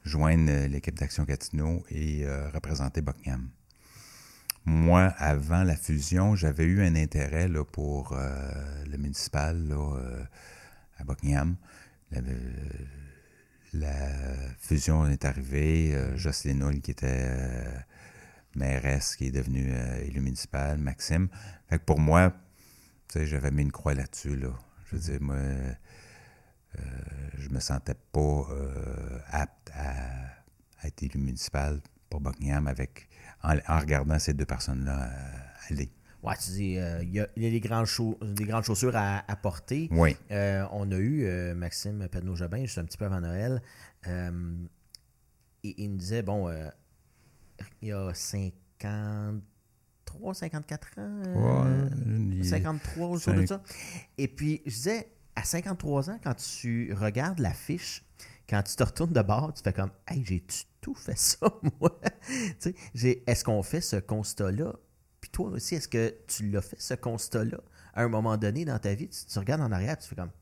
[0.05, 3.49] joindre l'équipe d'Action Gatineau et représenter Buckingham.
[4.64, 9.75] Moi, avant la fusion, j'avais eu un intérêt pour le municipal
[10.96, 11.57] à Buckingham.
[13.73, 14.09] La,
[14.61, 15.92] fusion est arrivée.
[15.92, 17.79] Euh, Jocelyne Hull, qui était euh,
[18.55, 21.29] mairesse, qui est devenue euh, élue municipale, Maxime.
[21.68, 22.33] Fait que pour moi,
[23.12, 24.37] j'avais mis une croix là-dessus.
[24.37, 24.51] Là.
[24.90, 25.37] Je veux dire, moi,
[27.38, 28.46] je me sentais pas
[29.31, 33.09] apte à, être élu municipal pour Buckingham avec,
[33.42, 35.11] en, en regardant ces deux personnes-là
[35.68, 35.92] aller.
[36.22, 37.87] Ouais, tu dis, euh, il, y a, des, grandes
[38.22, 39.88] des grandes chaussures à, porter.
[39.90, 40.16] Oui.
[40.31, 43.62] Euh, on a eu euh, Maxime Pedneau-Jobin, juste un petit peu avant Noël.
[44.07, 44.11] et
[45.62, 46.50] il me disait, bon,
[47.81, 48.12] il y a
[50.11, 52.42] 53, 54 ans.
[52.42, 53.62] 53 autour de ça.
[54.18, 58.05] Et puis, je disais, à 53 ans, quand tu regardes l'affiche,
[58.49, 61.46] quand tu te retournes de bord, tu fais comme, hey, j'ai-tu tout fait ça,
[61.81, 62.01] moi?
[63.27, 64.75] Est-ce qu'on fait ce constat-là?
[65.20, 67.59] Puis toi aussi, est-ce que tu l'as fait, ce constat-là,
[67.94, 69.09] à un moment donné dans ta vie?
[69.09, 70.33] Tu, regardes en arrière, tu fais comme,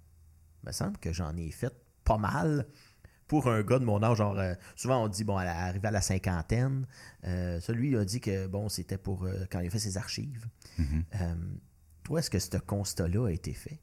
[0.62, 1.72] il me semble que j'en ai fait
[2.04, 2.66] pas mal
[3.28, 6.00] pour un gars de mon âge, genre, euh, souvent on dit, bon, arrivé à la
[6.00, 6.86] cinquantaine,
[7.24, 10.46] euh, celui a dit que, bon, c'était pour euh, quand il a fait ses archives.
[10.78, 11.36] Mm-hmm.
[12.04, 13.78] toi, est-ce que ce constat-là a été fait?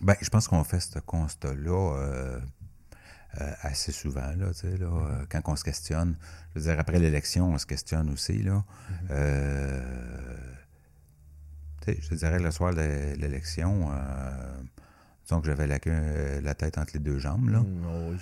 [0.00, 2.40] Ben, je pense qu'on fait ce constat-là
[3.40, 6.16] euh, assez souvent, là, tu sais, là, euh, quand on se questionne.
[6.52, 8.64] Je veux dire, après l'élection, on se questionne aussi, là.
[9.10, 10.36] Euh,
[11.84, 13.92] sais, je dirais, le soir de l'élection,
[15.38, 15.78] que j'avais la,
[16.40, 17.60] la, tête entre les deux jambes, là.
[17.60, 18.14] Mm, oh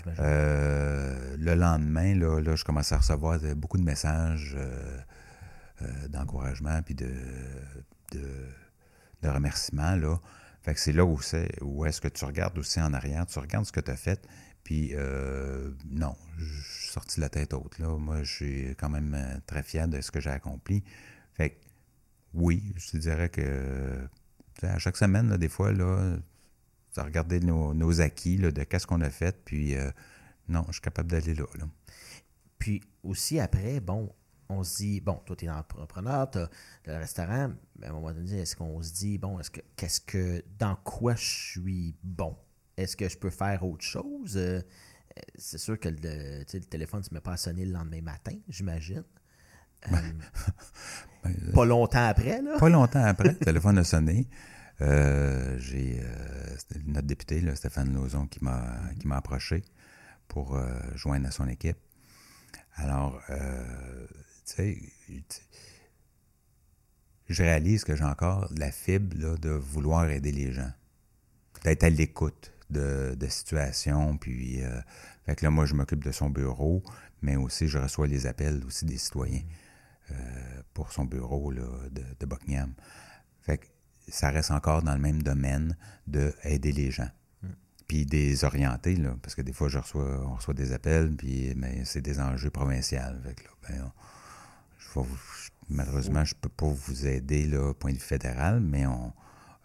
[1.38, 4.56] le lendemain, là, là, je commençais à recevoir beaucoup de messages
[6.08, 7.10] d'encouragement puis de,
[8.12, 8.20] de,
[9.22, 10.18] de remerciements, là.
[10.62, 13.38] Fait que c'est là où c'est, où est-ce que tu regardes aussi en arrière, tu
[13.38, 14.20] regardes ce que tu as fait,
[14.68, 17.78] puis, euh, non, je suis sorti la tête haute.
[17.78, 17.96] Là.
[17.96, 20.84] Moi, je suis quand même euh, très fier de ce que j'ai accompli.
[21.32, 21.56] Fait que,
[22.34, 24.06] oui, je te dirais que
[24.62, 26.18] à chaque semaine, des fois, là,
[27.02, 29.90] regarder nos, nos acquis là, de qu'est-ce qu'on a fait, puis euh,
[30.48, 31.44] non, je suis capable d'aller là,
[32.58, 34.12] Puis aussi, après, bon,
[34.48, 36.48] on se dit, bon, toi, tu es entrepreneur, tu as
[36.86, 40.00] le restaurant, mais à un moment donné, est-ce qu'on se dit, bon, est-ce que, qu'est-ce
[40.00, 42.36] que, dans quoi je suis bon?
[42.76, 44.36] Est-ce que je peux faire autre chose?
[44.36, 44.62] Euh,
[45.36, 49.04] c'est sûr que le, téléphone ne se met pas à sonner le lendemain matin, j'imagine.
[49.86, 50.18] Euh, ben,
[51.24, 52.58] ben, pas longtemps après, là.
[52.58, 54.28] Pas longtemps après, le téléphone a sonné.
[54.80, 56.00] Euh, j'ai
[56.86, 59.62] notre député, Stéphane Lauzon, qui m'a approché
[60.28, 60.58] pour
[60.94, 61.78] joindre à son équipe.
[62.76, 63.20] Alors,
[64.46, 64.78] tu sais,
[67.28, 70.70] je réalise que j'ai encore la fibre de vouloir aider les gens,
[71.64, 74.16] d'être à l'écoute de, de situation.
[74.16, 74.80] Puis, euh,
[75.26, 76.82] fait que là, moi, je m'occupe de son bureau,
[77.22, 79.42] mais aussi, je reçois les appels aussi des citoyens
[80.10, 80.14] euh,
[80.74, 82.72] pour son bureau de, de, Buckingham.
[83.42, 83.66] Fait que
[84.10, 87.10] ça reste encore dans le même domaine d'aider les gens.
[87.42, 87.48] Mm.
[87.86, 91.52] Puis des orienter, là, parce que des fois, je reçois, on reçoit des appels, puis
[91.56, 92.98] mais c'est des enjeux provinciaux.
[92.98, 93.30] Là,
[93.68, 93.92] ben,
[94.78, 95.00] je
[95.68, 99.12] malheureusement, je ne peux pas vous aider là, point de vue fédéral, mais on,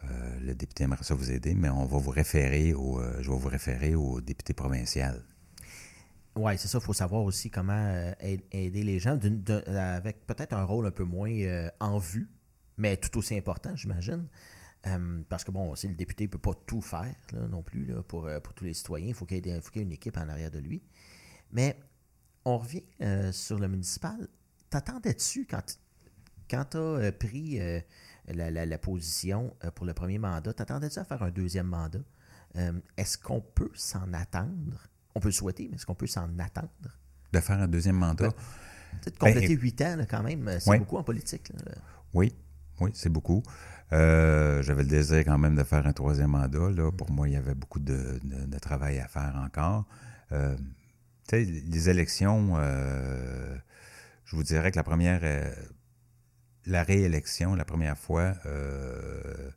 [0.10, 3.30] euh, le député aimerait ça vous aider, mais on va vous référer au, euh, je
[3.30, 5.24] vais vous référer au député provincial.
[6.36, 6.80] Oui, c'est ça.
[6.80, 9.18] Il faut savoir aussi comment euh, aider les gens
[9.78, 11.32] avec peut-être un rôle un peu moins
[11.80, 12.28] en vue,
[12.78, 14.28] mais tout aussi important, j'imagine.
[15.30, 17.16] parce que, bon, aussi, le député ne peut pas tout faire
[17.50, 19.08] non plus pour, pour tous les citoyens.
[19.08, 20.84] Il faut qu'il y, ait une équipe en arrière de lui.
[21.52, 21.78] Mais
[22.46, 22.84] on revient
[23.32, 24.28] sur le municipal.
[24.70, 25.80] T'attendais-tu quand,
[26.50, 27.60] quand tu as pris
[28.28, 30.54] la, position euh, pour le premier mandat.
[30.54, 32.00] T'attendais-tu à faire un deuxième mandat?
[32.56, 34.88] Euh, est-ce qu'on peut s'en attendre?
[35.16, 36.70] On peut le souhaiter, mais est-ce qu'on peut s'en attendre?
[37.32, 38.32] De faire un deuxième mandat?
[39.02, 41.52] Peut-être compléter ben, huit ans, quand même, c'est beaucoup en politique.
[42.14, 42.34] Oui,
[42.84, 43.44] oui, c'est beaucoup.
[43.92, 46.72] Euh, j'avais le désir quand même de faire un troisième mandat.
[46.72, 46.92] Là.
[46.92, 48.20] Pour moi, il y avait beaucoup de,
[48.62, 49.86] travail à faire encore.
[50.32, 50.56] Euh,
[51.32, 52.58] les élections,
[54.26, 55.22] je vous dirais que la première,
[56.66, 59.52] la réélection, la première fois, euh,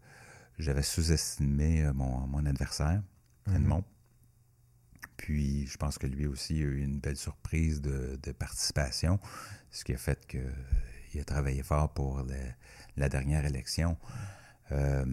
[0.58, 3.02] j'avais sous-estimé euh, mon, adversaire,
[3.46, 3.56] mhm.
[3.56, 3.84] Edmond.
[5.16, 9.18] Puis, je pense que lui aussi a eu une belle surprise de, participation,
[9.70, 12.22] ce qui a fait qu'il a travaillé fort pour
[12.96, 13.96] la dernière élection.
[14.72, 15.04] Euh,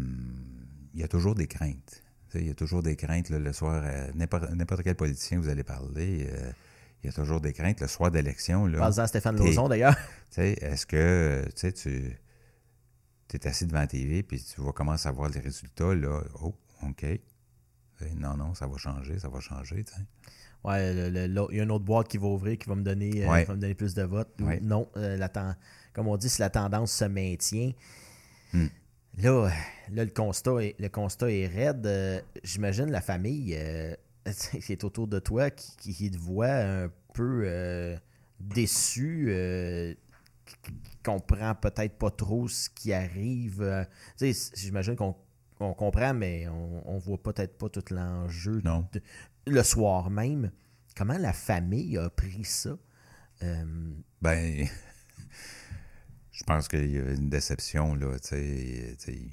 [0.93, 2.03] il y a toujours des craintes.
[2.35, 3.83] il y a toujours des craintes le soir.
[4.15, 6.27] N'importe quel politicien vous allez parler,
[7.03, 7.81] il y a toujours des craintes.
[7.81, 8.71] Le soir d'élection.
[8.71, 9.95] Pas à Stéphane Lauzon, d'ailleurs.
[10.37, 12.17] Est-ce que tu
[13.33, 16.21] es assis devant la TV puis tu vas commencer à voir les résultats, là.
[16.41, 17.05] Oh, OK.
[18.15, 19.85] Non, non, ça va changer, ça va changer.
[20.63, 23.45] Ouais, il y a une autre boîte qui va ouvrir, qui va me donner, euh,
[23.49, 24.33] me donner plus de votes.
[24.61, 25.17] Non, euh,
[25.93, 27.71] comme on dit, si la tendance se maintient,
[28.53, 28.67] hmm.
[29.17, 29.49] là,
[29.91, 31.85] là, le constat est, le constat est raide.
[31.85, 33.57] Euh, j'imagine la famille
[34.61, 37.97] qui est autour de toi qui, qui te voit un peu
[38.39, 39.31] déçu,
[40.45, 43.87] qui comprend peut-être pas trop ce qui arrive.
[44.55, 45.15] J'imagine qu'on
[45.63, 48.61] on comprend, mais on, ne voit peut-être pas tout l'enjeu
[49.47, 50.51] le soir même.
[50.95, 52.77] Comment la famille a pris ça?
[53.41, 54.67] Euh, ben,
[56.33, 58.17] je pense qu'il y a une déception, là.
[58.31, 59.29] il,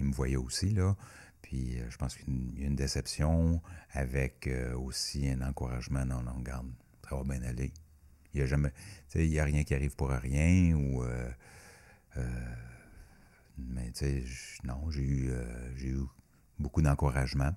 [0.00, 0.96] me voyait aussi, là.
[1.42, 3.62] Puis euh, je pense qu'il y a une déception
[3.92, 6.04] avec euh, aussi un encouragement.
[6.04, 6.68] Non, non, garde,
[7.08, 7.72] ça va bien aller.
[8.34, 8.72] Il n'y a jamais.
[9.14, 11.04] Il n'y a rien qui arrive pour rien ou.
[13.58, 14.24] Mais tu sais,
[14.64, 15.98] non, j'ai eu, euh, eu
[16.58, 17.52] beaucoup d'encouragement.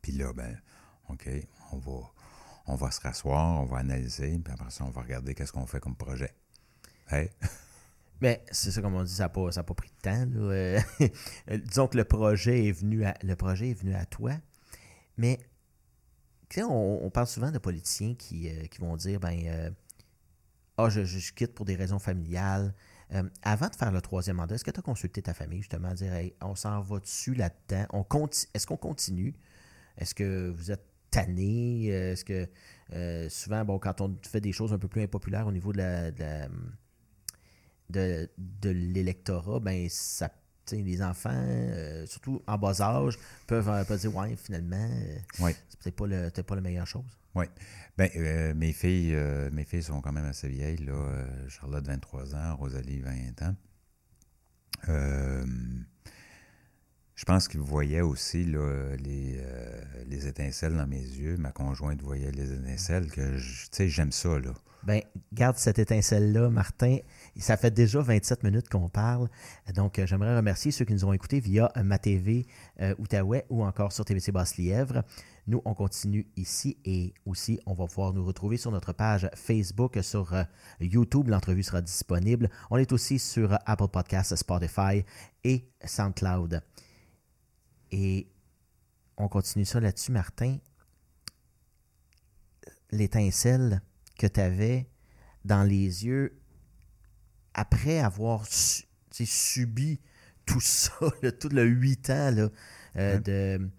[0.00, 0.60] Puis là, ben,
[1.08, 1.28] OK,
[1.72, 2.12] on va,
[2.66, 5.66] on va se rasseoir, on va analyser, puis après ça, on va regarder qu'est-ce qu'on
[5.66, 6.34] fait comme projet.
[7.12, 7.30] Hey?
[8.20, 10.28] Mais c'est ça, comme on dit, ça n'a pas, pas, pris de temps.
[10.36, 10.80] Euh,
[11.66, 14.32] disons que le projet est venu à, le projet est venu à toi.
[15.18, 15.38] Mais
[16.58, 19.74] on, on parle souvent de politiciens qui, euh, qui vont dire ben
[20.78, 22.74] Ah, je, je, quitte pour des raisons familiales.
[23.12, 25.92] Euh, avant de faire le troisième mandat, est-ce que tu as consulté ta famille justement,
[25.92, 28.06] dire on s'en va dessus là-dedans?
[28.54, 29.34] Est-ce qu'on continue?
[29.98, 31.88] Est-ce que vous êtes tanné?
[31.88, 32.48] Est-ce que
[32.94, 35.78] euh, souvent, bon, quand on fait des choses un peu plus impopulaires au niveau de
[35.78, 36.48] la,
[37.92, 38.28] de,
[38.64, 40.30] l'électorat, ben ça
[40.70, 44.88] les enfants, euh, surtout en bas âge, peuvent, peuvent dire Ouais, finalement,
[45.34, 47.04] c'est peut-être pas, le, peut pas la meilleure chose.
[47.34, 47.46] Oui.
[47.96, 50.84] Ben, euh, mes filles euh, mes filles sont quand même assez vieilles.
[50.84, 50.92] Là.
[50.92, 53.54] Euh, Charlotte, 23 ans, Rosalie, 20 ans.
[57.14, 59.40] je pense qu'ils voyaient aussi là, les,
[60.06, 61.36] les, étincelles dans mes yeux.
[61.36, 64.38] Ma conjointe voyait les étincelles, que j'aime ça.
[64.38, 64.52] Là.
[64.84, 65.00] Ben,
[65.32, 66.98] garde cette étincelle-là, Martin.
[67.36, 69.28] Ça fait déjà 27 minutes qu'on parle.
[69.74, 72.46] Donc, j'aimerais remercier ceux qui nous ont écoutés via ma TV
[72.98, 75.04] Outaouais ou encore sur TVC Basse-Lièvre.
[75.48, 79.98] Nous, on continue ici et aussi, on va pouvoir nous retrouver sur notre page Facebook,
[80.02, 80.44] sur euh,
[80.80, 81.28] YouTube.
[81.28, 82.48] L'entrevue sera disponible.
[82.70, 85.04] On est aussi sur Apple Podcasts, Spotify
[85.42, 86.62] et SoundCloud.
[87.90, 88.28] Et
[89.16, 90.58] on continue ça là-dessus, Martin.
[92.92, 93.82] L'étincelle
[94.22, 94.88] que tu avais
[95.44, 96.38] dans les yeux
[97.54, 100.00] après avoir subi
[100.46, 100.92] tout ça,
[101.40, 102.48] tout le huit ans là,
[102.96, 103.70] euh, de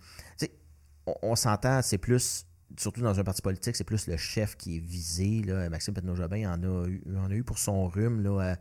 [1.22, 2.46] on, s'entend, c'est plus,
[2.78, 5.42] surtout dans un parti politique, c'est plus le chef qui est visé.
[5.42, 5.70] Là.
[5.70, 8.22] Maxime Petno-Jobin en a, eu, en a eu pour son rhume.
[8.22, 8.58] Là,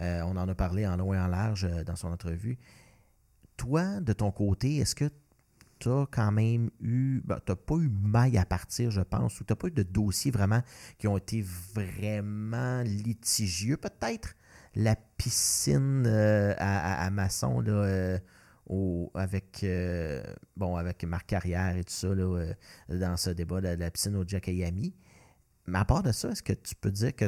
[0.00, 2.58] euh, on en a parlé en long et en large euh, dans son entrevue.
[3.56, 5.10] Toi, de ton côté, est-ce que
[5.78, 7.22] tu quand même eu.
[7.24, 9.82] Ben, n'as pas eu maille à partir, je pense, ou tu n'as pas eu de
[9.82, 10.62] dossiers vraiment
[10.98, 11.42] qui ont été
[11.74, 13.76] vraiment litigieux.
[13.76, 14.34] Peut-être?
[14.74, 18.18] La piscine à, à, Masson, là,
[19.14, 20.22] avec, euh,
[20.56, 22.52] bon, avec Marc Carrière et tout ça, euh,
[22.88, 24.94] dans ce débat de la, piscine au Jack Yami.
[25.66, 27.26] Mais à part de ça, est-ce que tu peux dire que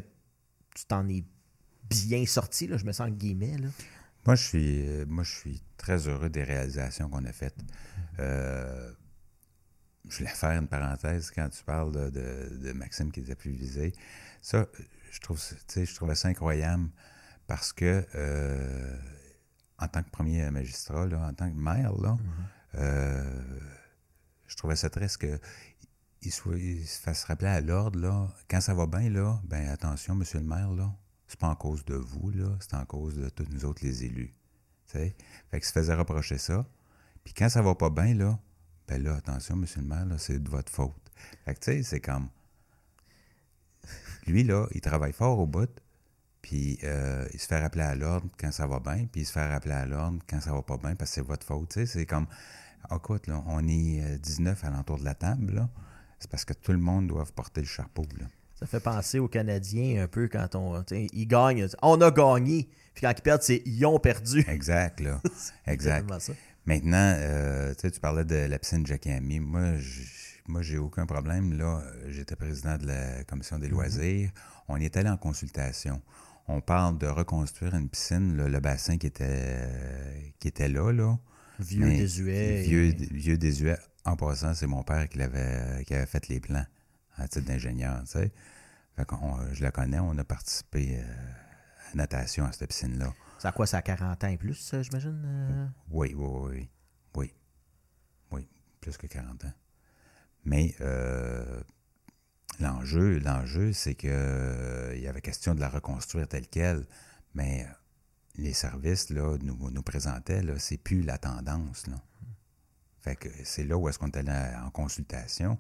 [0.75, 1.25] tu t'en es
[1.89, 3.59] bien sorti, là, je me sens en guillemets?
[3.59, 3.69] Là?
[4.27, 7.57] Moi, je suis, euh, moi, je suis très heureux des réalisations qu'on a faites.
[8.19, 8.95] Je
[10.19, 13.95] voulais faire une parenthèse quand tu parles de, Maxime qui était plus visé.
[14.43, 14.67] Ça,
[15.11, 15.41] je trouve,
[15.75, 16.89] je trouvais ça incroyable
[17.47, 18.05] parce que
[19.79, 22.21] en tant que premier magistrat, en tant que maire, là, mhm.
[22.77, 23.61] euh,
[24.47, 25.39] je trouvais ça triste qu'il
[26.23, 30.41] il se fasse rappeler à l'ordre, là, quand ça va bien, là, ben attention, monsieur
[30.41, 30.93] le maire, là,
[31.29, 34.05] c'est pas en cause de vous, là, c'est en cause de tous nous autres, les
[34.05, 34.35] élus.
[34.87, 35.15] Fait
[35.53, 36.67] qu'il se faisait reprocher ça.
[37.25, 38.39] Puis quand ça va pas bien, là,
[38.87, 40.95] ben là, attention, monsieur le maire, là, c'est de votre faute.
[41.45, 42.29] Fait que, tu sais, c'est comme...
[44.27, 45.71] Lui, là, il travaille fort au bout,
[46.43, 49.33] puis euh, il se fait rappeler à l'ordre quand ça va bien, puis il se
[49.33, 51.79] fait rappeler à l'ordre quand ça va pas bien parce que c'est votre faute.
[51.87, 52.27] c'est comme,
[52.89, 55.69] ah, écoute, là, on est 19 à l'entour de la table,
[56.19, 58.05] c'est parce que tout le monde doit porter le chapeau.
[58.59, 61.69] Ça fait penser aux Canadiens un peu quand on, ils gagnent.
[61.81, 62.69] On a gagné.
[62.93, 64.45] Puis quand ils perdent, c'est ils ont perdu.
[64.49, 65.21] Exact, là.
[65.67, 66.11] exact.
[66.69, 69.41] Maintenant, euh, tu parlais de la piscine Jackie Ami.
[69.41, 69.73] Moi,
[70.47, 71.59] moi, j'ai aucun problème.
[71.59, 73.71] Là, j'étais président de la commission des mm-hmm.
[73.71, 74.31] loisirs.
[74.69, 76.01] On est allé en consultation
[76.49, 81.19] on parle de reconstruire une piscine, le bassin qui était, qui était là, là.
[81.59, 82.63] Vieux désuet.
[82.63, 83.77] Vieux, vieux désuet.
[84.05, 86.65] En passant, c'est mon père qui, avait, qui avait fait les plans.
[87.17, 88.33] à titre d'ingénieur, tu sais.
[88.97, 91.01] je la connais, on a participé
[91.93, 93.13] à natation à cette piscine-là.
[93.39, 95.73] C'est à quoi, ça a 40 ans et plus, j'imagine?
[95.91, 96.69] Oui, oui, oui,
[97.15, 97.35] oui.
[98.33, 98.49] Oui,
[98.81, 99.53] plus que 40 ans.
[100.45, 100.75] Mais
[102.59, 106.87] l'enjeu, l'enjeu, c'est que il y avait question de la reconstruire telle qu'elle,
[107.35, 107.67] mais
[108.37, 111.87] les services là, nous, nous présentaient, c'est plus la tendance.
[111.87, 111.97] Là.
[113.01, 115.59] Fait que c'est là où est-ce qu'on est allé en consultation,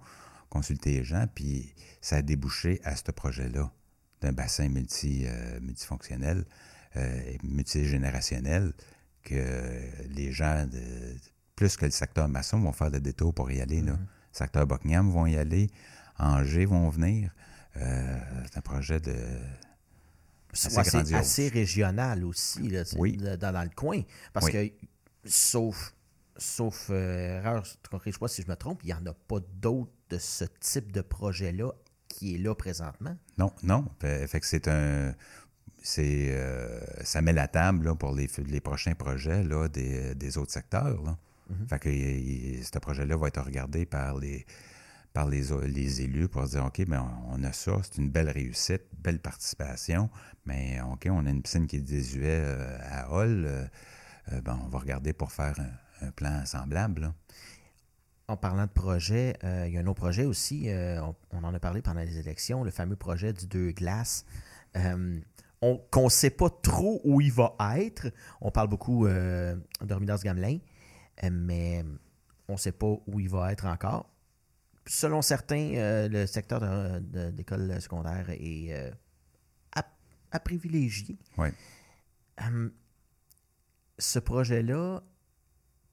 [0.48, 3.70] consulter les gens, puis ça a débouché à ce projet-là
[4.20, 6.42] d'un bassin multi, euh, multifonctionnel, euh,
[7.42, 8.72] multigénérationnel,
[9.22, 11.16] que les gens, de,
[11.56, 13.80] plus que le secteur maçon, vont faire des détours pour y aller.
[13.82, 13.92] Là.
[13.92, 13.98] Le
[14.32, 15.68] secteur Buckingham vont y aller,
[16.18, 17.30] Angers vont venir.
[17.76, 18.18] Euh,
[18.50, 19.14] c'est un projet de
[20.52, 22.84] assez, assez, régional aussi, là,
[23.36, 24.02] dans, le coin.
[24.32, 24.70] Parce que,
[25.24, 25.94] sauf,
[26.36, 29.92] sauf euh, erreur, je sais si je me trompe, il n'y en a pas d'autres
[30.10, 31.72] de ce type de projet-là
[32.08, 33.16] qui est là présentement?
[33.36, 33.84] Non, non.
[34.00, 35.14] Fait que c'est un.
[35.88, 41.02] C'est, euh, ça met la table pour les, les prochains projets là, des, autres secteurs.
[41.02, 41.16] Là.
[41.50, 41.66] Mm-hmm.
[41.66, 44.44] Fait que ce projet-là va être regardé par les,
[45.14, 48.82] par les, les élus pour dire OK, mais on, a ça, c'est une belle réussite,
[48.98, 50.10] belle participation,
[50.44, 53.46] mais OK, on a une piscine qui est désuète euh, à Hall.
[53.46, 55.58] Euh, ben, on va regarder pour faire
[56.02, 57.14] un, plan semblable.
[58.28, 60.68] En parlant de projet, il y a un autre projet aussi,
[61.32, 64.26] on, en a parlé pendant les élections, le fameux projet du deux glaces.
[65.60, 68.08] On qu'on ne sait pas trop où il va être.
[68.40, 70.58] On parle beaucoup euh, Gamelin,
[71.30, 71.84] mais
[72.48, 74.08] on ne sait pas où il va être encore
[74.88, 76.60] selon certains, euh, le secteur
[77.00, 78.90] d'école secondaire est euh,
[80.32, 81.18] à, privilégier.
[81.36, 81.48] Oui.
[82.40, 82.72] Hum,
[83.98, 85.02] ce projet-là,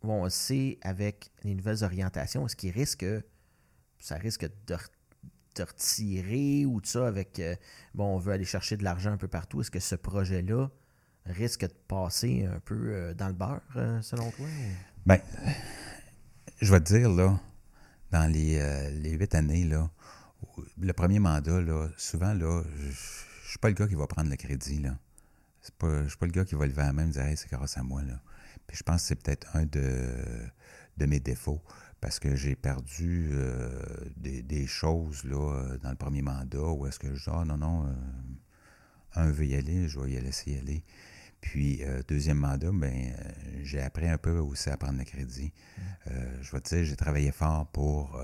[0.03, 3.05] bon, on sait avec les nouvelles orientations, est-ce qu'il risque,
[3.99, 4.77] ça risque de,
[5.63, 7.55] retirer ou de ça avec, euh,
[7.93, 10.69] bon, on veut aller chercher de l'argent un peu partout, est-ce que ce projet-là
[11.25, 13.63] risque de passer un peu dans le beurre,
[14.01, 14.45] selon toi?
[15.05, 15.19] Bien,
[16.61, 17.39] je vais te dire, là,
[18.11, 19.89] dans les, euh, huit années, là,
[20.79, 24.35] le premier mandat, là, souvent, là, je suis pas le gars qui va prendre le
[24.35, 24.79] crédit.
[24.79, 24.97] Là.
[25.61, 27.49] Je ne suis pas le gars qui va lever la main et dire hey, c'est
[27.49, 28.01] grâce à moi.
[28.03, 28.19] Là.
[28.67, 30.47] Puis je pense que c'est peut-être un de,
[30.97, 31.61] de mes défauts
[32.05, 33.81] parce que j'ai perdu euh,
[34.15, 37.87] des, choses là, dans le premier mandat où est-ce que je dis ah, non, non,
[37.87, 37.93] euh,
[39.15, 40.83] un veut y aller, je vais y laisser y aller.
[41.41, 43.31] Puis, euh, deuxième mandat, ben, euh,
[43.63, 45.51] j'ai appris un peu aussi à prendre le crédit.
[46.05, 48.21] Euh, je vais te dire, j'ai travaillé fort pour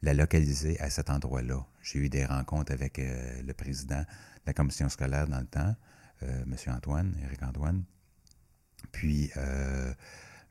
[0.00, 1.66] la localiser à cet endroit-là.
[1.82, 5.76] J'ai eu des rencontres avec le président de la commission scolaire dans le temps,
[6.22, 6.56] M.
[6.68, 7.84] Antoine, Éric Antoine.
[8.90, 9.30] Puis,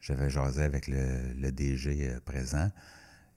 [0.05, 2.71] j'avais jasé avec le, DG présent.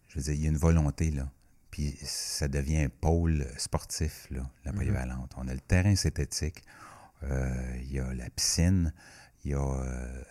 [0.08, 1.30] Je veux dire, il y a une volonté, là.
[1.70, 4.76] Puis, ça devient un pôle sportif, là, la mm-hmm.
[4.76, 5.32] polyvalente.
[5.36, 6.62] On a le terrain synthétique
[7.24, 8.92] euh, il y a la piscine,
[9.44, 9.58] il y a.
[9.58, 10.22] Euh,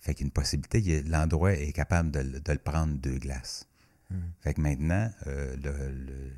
[0.00, 3.68] fait qu'une possibilité, l'endroit est capable de, le prendre deux glaces.
[4.10, 4.20] Hmm.
[4.40, 5.54] Fait que maintenant, euh,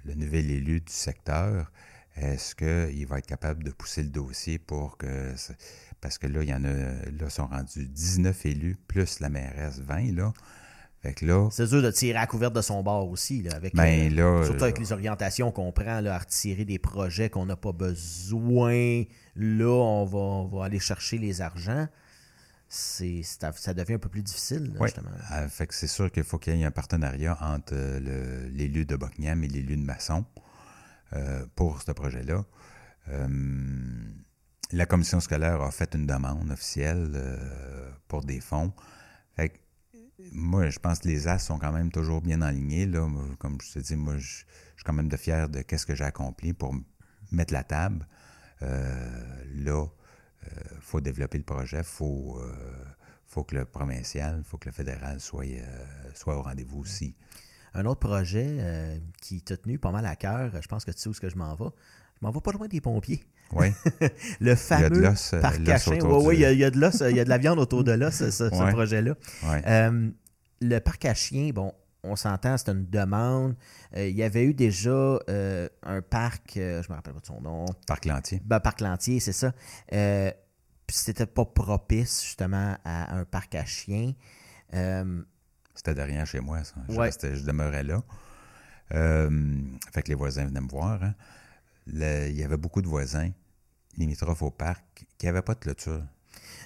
[0.04, 1.70] le, nouvel élu du secteur,
[2.16, 5.34] est-ce qu'il va être capable de pousser le dossier pour que.
[6.00, 7.10] Parce que là, il y en a.
[7.10, 10.32] Là, sont rendus 19 élus, plus la mairesse 20, là.
[11.50, 14.64] C'est dur de tirer à couverte de son bord aussi, là, avec, ben, euh, surtout
[14.64, 19.04] avec les orientations qu'on prend là, à retirer des projets qu'on n'a pas besoin.
[19.34, 21.88] Là, on va, va aller chercher les argents.
[22.68, 25.08] C'est, ça devient un peu plus difficile, justement.
[25.30, 28.84] Ah, fait que c'est sûr qu'il faut qu'il y ait un partenariat entre euh, l'élu
[28.84, 30.24] de Buckingham et l'élu de Masson
[31.12, 32.44] euh, pour ce projet-là.
[34.72, 37.38] la commission scolaire a fait une demande officielle
[38.08, 38.72] pour des fonds.
[40.32, 42.86] Moi, je pense que les As sont quand même toujours bien alignés.
[42.86, 43.08] Là.
[43.38, 46.04] Comme je te dis, moi, je, suis quand même de fier de ce que j'ai
[46.04, 46.74] accompli pour
[47.32, 48.06] mettre la table.
[48.62, 49.86] Euh, là,
[50.42, 52.84] il euh, faut développer le projet, il faut, euh,
[53.26, 55.44] faut que le provincial, il faut que le fédéral soit,
[56.14, 57.14] soit au rendez-vous aussi.
[57.74, 61.08] Un autre projet qui t'a tenu pas mal à cœur, je pense que tu sais
[61.08, 61.70] où ce que je m'en vais.
[62.20, 63.24] Je m'en vais pas loin des pompiers.
[63.52, 63.68] Oui.
[64.40, 65.02] le fameux
[65.40, 67.58] parc à Oui, oui, il, y a de l'os, il y a de la viande
[67.58, 69.14] autour de l'os, ce, ce projet-là.
[69.44, 69.62] Ouais
[70.60, 73.56] le parc à chiens, bon, on s'entend, c'est une demande.
[73.96, 77.26] Euh, il y avait eu déjà euh, un parc, euh, je me rappelle pas de
[77.26, 77.66] son nom.
[77.86, 78.40] Parc Lantier.
[78.44, 79.52] Ben, parc Lantier, c'est ça.
[79.88, 84.12] puis c'était pas propice, justement, à un parc à chiens.
[85.80, 86.74] C'était derrière chez moi, ça.
[86.88, 88.02] Je, demeurais là.
[88.90, 91.02] fait que les voisins venaient me voir.
[91.02, 91.14] Hein.
[91.86, 93.30] il y avait beaucoup de voisins
[93.96, 96.02] limitrophes au parc qui n'avaient pas de clôture.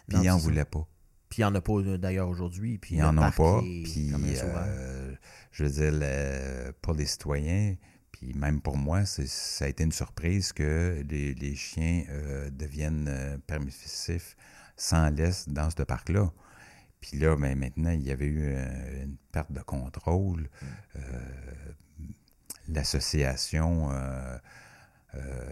[0.09, 0.87] Puis ils n'en voulaient pas.
[1.29, 2.79] Puis il n'y en a pas euh, d'ailleurs aujourd'hui.
[2.79, 3.61] Puis il n'y en a pas.
[3.61, 5.15] Puis euh,
[5.53, 7.77] je veux dire, pour les citoyens,
[8.15, 13.37] puis même pour moi, ça a été une surprise que les, chiens euh, deviennent euh,
[13.45, 14.37] permissifs
[14.77, 16.33] sans laisse dans ce parc-là.
[17.05, 20.49] Puis là, ben, maintenant, il y avait eu euh, une perte de contrôle.
[22.69, 23.91] L'association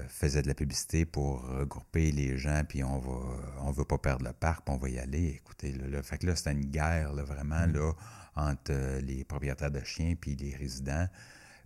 [0.08, 4.24] faisait de la publicité pour regrouper les gens, puis on va on veut pas perdre
[4.24, 5.28] le parc, puis on va y aller.
[5.28, 7.72] Écoutez, là, fait que là, c'était une guerre, vraiment, mm.
[7.72, 7.92] là,
[8.34, 11.06] entre les propriétaires de chiens puis les résidents.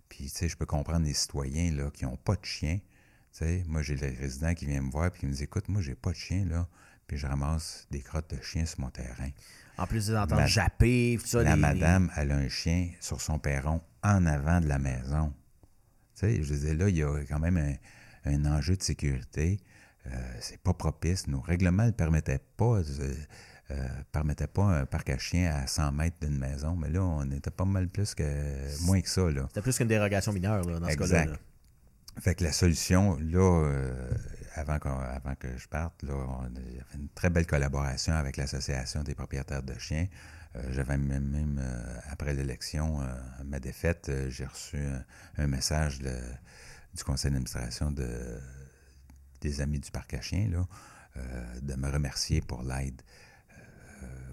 [0.09, 2.79] Puis, tu sais, je peux comprendre les citoyens là, qui n'ont pas de chien.
[3.31, 5.69] Tu sais, moi, j'ai les résidents qui viennent me voir et qui me disent Écoute,
[5.69, 6.67] moi, j'ai pas de chien, là,
[7.07, 9.29] puis je ramasse des crottes de chien sur mon terrain.
[9.77, 11.43] En plus, d'entendre japper, tout ça.
[11.43, 15.33] La madame, elle a un chien sur son perron en avant de la maison.
[16.15, 17.77] Tu sais, je disais, là, il y a quand même
[18.25, 19.59] un, enjeu de sécurité.
[20.07, 20.09] Euh,
[20.39, 21.27] c'est pas propice.
[21.27, 22.79] Nos règlements ne permettaient pas.
[22.79, 23.13] Euh,
[23.69, 27.29] euh, permettait pas un parc à chiens à 100 mètres d'une maison, mais là, on
[27.31, 28.23] était pas mal plus que
[28.85, 29.23] moins que ça.
[29.49, 31.33] C'était plus qu'une dérogation mineure là, dans ce cas-là.
[32.21, 34.09] Fait que la solution, là, euh,
[34.57, 39.03] avant, avant, que je parte, là, on a fait une très belle collaboration avec l'Association
[39.03, 40.07] des propriétaires de chiens.
[40.55, 41.61] Euh, j'avais même, même
[42.09, 42.99] après l'élection,
[43.45, 44.77] ma défaite, j'ai reçu
[45.37, 48.39] un, message du conseil d'administration de,
[49.41, 50.49] des Amis du Parc à chiens,
[51.61, 53.01] de me remercier pour l'aide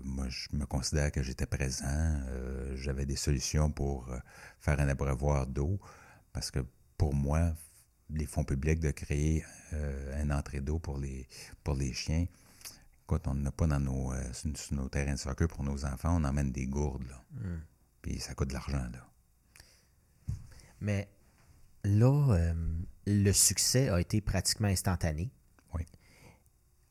[0.04, 1.86] moi, je me considère que j'étais présent.
[1.86, 4.18] Euh, j'avais des solutions pour euh,
[4.60, 5.80] faire un abreuvoir d'eau
[6.32, 6.60] parce que
[6.98, 7.54] pour moi,
[8.10, 11.26] les fonds publics de créer euh, un entrée d'eau pour les,
[11.62, 12.26] pour les chiens,
[13.06, 16.24] quand on n'a pas dans nos, sur, nos terrains de soccer pour nos enfants, on
[16.24, 17.06] emmène des gourdes.
[17.08, 17.22] Là.
[17.32, 17.60] Hmm.
[18.02, 18.86] Puis ça coûte de l'argent.
[18.92, 19.06] Là.
[20.80, 21.08] Mais
[21.84, 22.54] là,
[23.06, 25.30] le succès a été pratiquement instantané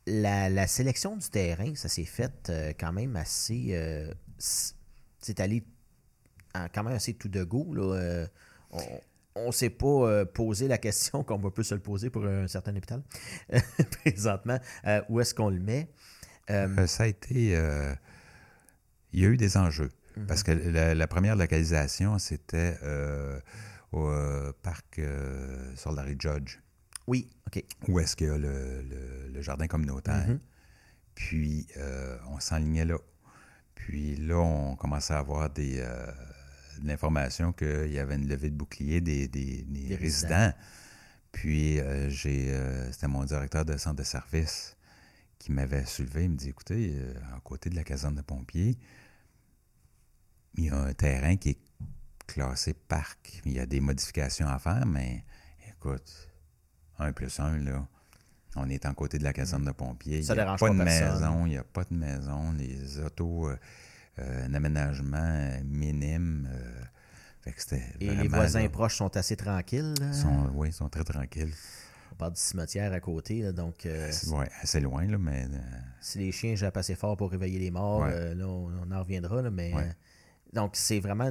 [0.06, 3.68] la, sélection du terrain, ça s'est fait euh, quand même assez.
[3.70, 5.64] Euh, c'est allé
[6.72, 7.74] quand même assez tout de go.
[7.76, 8.26] Euh,
[8.70, 8.80] on
[9.46, 12.74] ne s'est pas posé la question comme on peut se le poser pour un certain
[12.76, 13.02] hôpital
[14.04, 14.58] présentement.
[15.08, 15.88] où est-ce qu'on le met?
[16.48, 17.58] ça a été.
[19.12, 19.90] il y a eu des enjeux.
[20.16, 20.26] Mhm.
[20.26, 22.78] Parce que la, première localisation, c'était
[23.92, 24.08] au
[24.62, 25.00] parc
[25.74, 26.58] sur la rue Judge.
[27.06, 27.62] Oui, OK.
[27.88, 30.26] Où est-ce qu'il y a le, jardin communautaire.
[30.26, 30.38] Mm-hmm.
[31.14, 32.96] Puis, euh, on s'enlignait là.
[33.74, 36.12] Puis là, on commençait à avoir des, euh, de
[36.82, 40.52] l'information qu'il y avait une levée de bouclier des, résidents.
[41.32, 42.54] Puis, euh, j'ai,
[42.92, 44.76] c'était mon directeur de centre de service
[45.38, 46.24] qui m'avait soulevé.
[46.24, 46.94] Il me dit Écoutez,
[47.34, 48.78] à côté de la caserne de pompiers,
[50.56, 51.58] il y a un terrain qui est
[52.26, 53.42] classé parc.
[53.44, 55.24] Il y a des modifications à faire, mais
[55.68, 56.30] écoute,
[56.98, 57.86] un plus un, là.
[58.56, 60.22] On est en côté de la caserne de pompiers.
[60.22, 61.46] Ça il n'y a pas, de maison.
[61.46, 62.52] Il n'y a pas de maison.
[62.52, 63.50] Les autos,
[64.18, 66.48] euh, euh, un aménagement minime.
[66.52, 66.84] Euh,
[68.00, 69.94] Et les voisins proches sont assez tranquilles?
[70.12, 71.52] Sont, oui, ils sont très tranquilles.
[72.12, 73.86] On parle du cimetière à côté, donc...
[73.86, 75.46] oui, assez loin, là, mais...
[76.00, 79.50] Si les chiens jappent assez fort pour réveiller les morts, là, on, en reviendra, là,
[79.50, 79.72] mais...
[80.54, 81.30] Donc, c'est vraiment.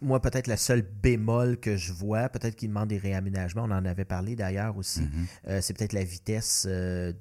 [0.00, 3.84] Moi, peut-être la seule bémol que je vois, peut-être qu'il demande des réaménagements, on en
[3.84, 5.48] avait parlé d'ailleurs aussi, mm-hmm.
[5.48, 7.12] euh, c'est peut-être la vitesse euh,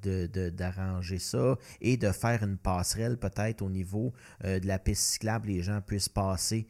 [0.52, 4.14] d'arranger ça et de faire une passerelle peut-être au niveau
[4.46, 6.68] euh, de la piste cyclable, les gens puissent passer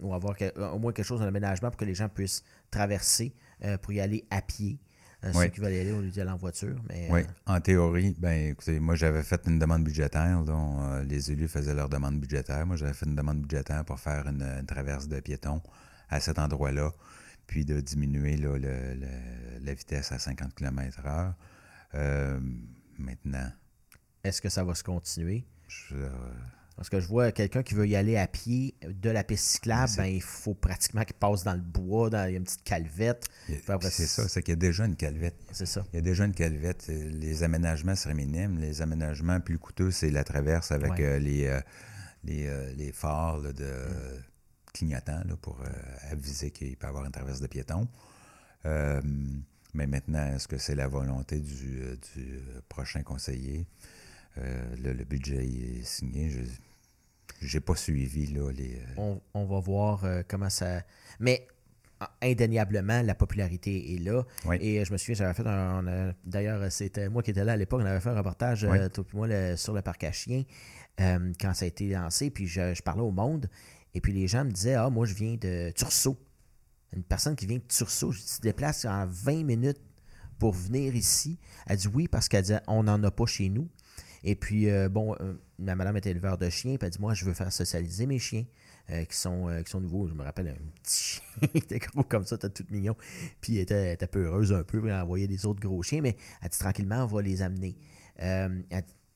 [0.00, 0.36] ou avoir
[0.74, 3.34] au moins quelque chose d'aménagement pour que les gens puissent traverser
[3.80, 4.78] pour y aller à pied.
[5.24, 6.76] Euh, ceux qui veulent y aller, on lui dit aller en voiture.
[6.88, 10.42] Mais, oui, euh, en théorie, ben écoutez, moi j'avais fait une demande budgétaire.
[10.42, 12.66] dont euh, les élus faisaient leur demande budgétaire.
[12.66, 15.62] Moi j'avais fait une demande budgétaire pour faire une, traverse de piétons
[16.08, 16.92] à cet endroit-là,
[17.46, 21.34] puis de diminuer la vitesse à 50 km/h.
[22.98, 23.52] maintenant.
[24.24, 25.44] Est-ce que ça va se continuer?
[26.82, 29.92] Parce que je vois quelqu'un qui veut y aller à pied de la piste cyclable,
[29.96, 33.28] ben, il faut pratiquement qu'il passe dans le bois, dans une petite calvette.
[33.82, 35.36] C'est ça, c'est qu'il y a déjà une calvette.
[35.52, 35.84] C'est ça.
[35.92, 36.88] Il y a déjà une calvette.
[36.88, 38.58] Les aménagements seraient minimes.
[38.58, 41.60] Les aménagements plus coûteux, c'est la traverse avec euh, les, euh,
[42.28, 43.70] euh, les, phares de
[44.74, 45.60] clignotants pour
[46.10, 47.86] aviser qu'il peut y avoir une traverse de piétons.
[48.64, 53.68] mais maintenant, est-ce que c'est la volonté du, du prochain conseiller?
[54.38, 56.30] Euh, le budget est signé.
[56.30, 56.40] Je
[57.52, 58.80] n'ai pas suivi là, les.
[58.98, 60.82] Euh, on, va voir euh, comment ça.
[61.20, 61.46] Mais
[62.20, 64.24] indéniablement, la popularité est là.
[64.60, 66.14] Et je me souviens, j'avais fait un.
[66.24, 69.56] D'ailleurs, c'était moi qui étais là à l'époque, on avait fait un reportage, tout moi,
[69.56, 70.44] sur le parc à chiens,
[70.98, 72.30] quand ça a été lancé.
[72.30, 73.48] Puis je, parlais au monde.
[73.94, 76.18] Et puis les gens me disaient Ah, moi, je viens de Tursault.
[76.94, 79.80] Une personne qui vient de Tursault, je se déplace en 20 minutes
[80.38, 81.38] pour venir ici.
[81.66, 83.68] Elle dit oui, parce qu'elle dit On n'en a pas chez nous.
[84.24, 85.16] Et puis, bon,
[85.58, 88.18] ma madame était éleveur de chiens, puis elle dit Moi, je veux faire socialiser mes
[88.18, 88.44] chiens.
[88.88, 90.08] qui, sont, qui sont nouveaux.
[90.08, 92.96] Je me rappelle un petit chien, il était gros comme ça, t'as tout mignon.
[93.40, 96.16] Puis elle était, était peu heureuse un peu, elle envoyait des autres gros chiens, mais
[96.40, 97.76] elle dit tranquillement, on va les amener.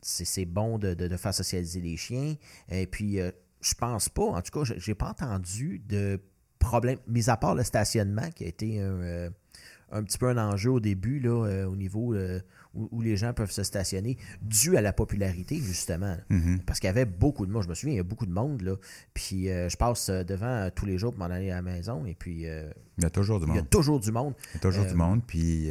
[0.03, 2.35] c'est bon de, de, faire socialiser les chiens.
[2.69, 3.19] Et puis,
[3.61, 6.21] je pense pas, en tout cas, j'ai pas entendu de
[6.59, 9.31] problème, mis à part le stationnement qui a été un,
[9.93, 12.41] euh, petit peu un enjeu au début, là, euh, au niveau euh,
[12.75, 16.17] où, les gens peuvent se stationner, dû à la popularité, justement.
[16.29, 16.63] Mm-hmm.
[16.65, 17.63] Parce qu'il y avait beaucoup de monde.
[17.63, 18.75] Je me souviens, il y a beaucoup de monde, là.
[19.15, 22.05] Puis je passe devant tous les jours pour m'en aller à la maison.
[22.05, 22.43] Et puis.
[22.43, 23.57] il y a toujours du monde.
[23.57, 24.35] Il y a toujours du monde.
[24.53, 25.23] Il y a toujours du monde.
[25.25, 25.71] Puis,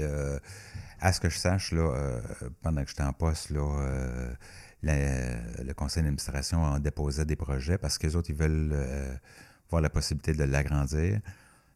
[1.01, 2.22] à ce que je sache, là,
[2.61, 4.34] pendant que j'étais en poste, là,
[4.82, 8.74] le conseil d'administration en déposait des projets parce que les autres, ils veulent
[9.70, 11.20] voir la possibilité de l'agrandir,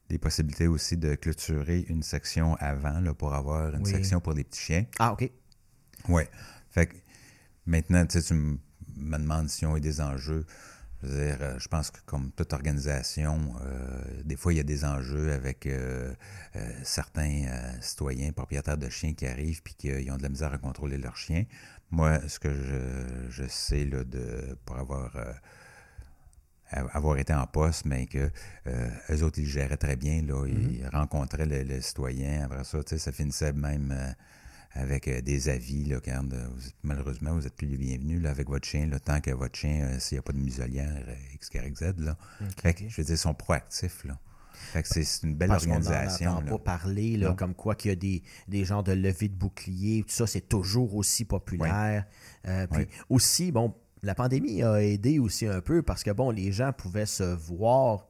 [0.09, 4.43] des possibilités aussi de clôturer une section avant là, pour avoir une section pour les
[4.43, 4.85] petits chiens.
[4.97, 5.29] Ah, OK.
[6.07, 6.23] Oui.
[6.71, 6.95] Fait que
[7.65, 10.45] maintenant, tu me demandes si on a des enjeux.
[11.01, 14.59] Je veux dire, euh, je pense que comme toute organisation, euh, des fois, il y
[14.59, 16.13] a des enjeux avec euh,
[16.83, 17.45] certains
[17.79, 21.15] citoyens, propriétaires de chiens qui arrivent puis qui ont de la misère à contrôler leurs
[21.15, 21.45] chiens.
[21.91, 25.15] Moi, ce que je, je sais là, de, pour avoir
[26.71, 28.29] avoir été en poste, mais que
[28.67, 30.21] euh, eux autres, ils géraient très bien.
[30.21, 30.89] Là, Ils mhm.
[30.93, 32.45] rencontraient les, citoyens.
[32.45, 34.11] Après ça, ça finissait même euh,
[34.73, 35.85] avec euh, des avis.
[35.85, 36.23] Là, quand,
[36.83, 39.99] malheureusement, vous êtes plus les bienvenus là, avec votre chien, le tant que votre chien,
[39.99, 41.99] s'il n'y a pas de muselière, X, Y, Z.
[41.99, 42.17] Là.
[42.63, 44.03] je veux dire, ils sont proactifs.
[44.05, 44.17] Là.
[44.53, 46.37] Fait que c'est une belle organisation.
[46.37, 49.35] On pas parler là, comme quoi qu'il y a des, des genres de levée de
[49.35, 50.03] bouclier.
[50.03, 52.05] Tout ça, c'est toujours aussi populaire.
[52.43, 53.73] puis aussi, bon,
[54.03, 58.07] la pandémie a aidé aussi un peu parce que, bon, les gens pouvaient se voir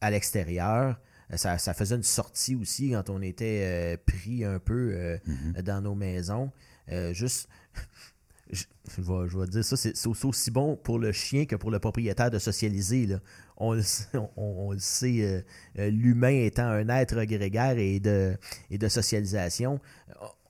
[0.00, 1.00] à l'extérieur.
[1.36, 5.62] Ça, faisait une sortie aussi quand on était euh, pris un peu euh, mm-hmm.
[5.62, 6.52] dans nos maisons.
[6.90, 7.48] Euh, juste,
[8.50, 8.66] je,
[8.98, 13.06] vais, dire ça, c'est aussi bon pour le chien que pour le propriétaire de socialiser.
[13.06, 13.20] Là.
[13.56, 13.82] On, le
[14.78, 15.44] sait,
[15.74, 18.36] l'humain étant un être grégaire et de,
[18.70, 19.80] et de socialisation.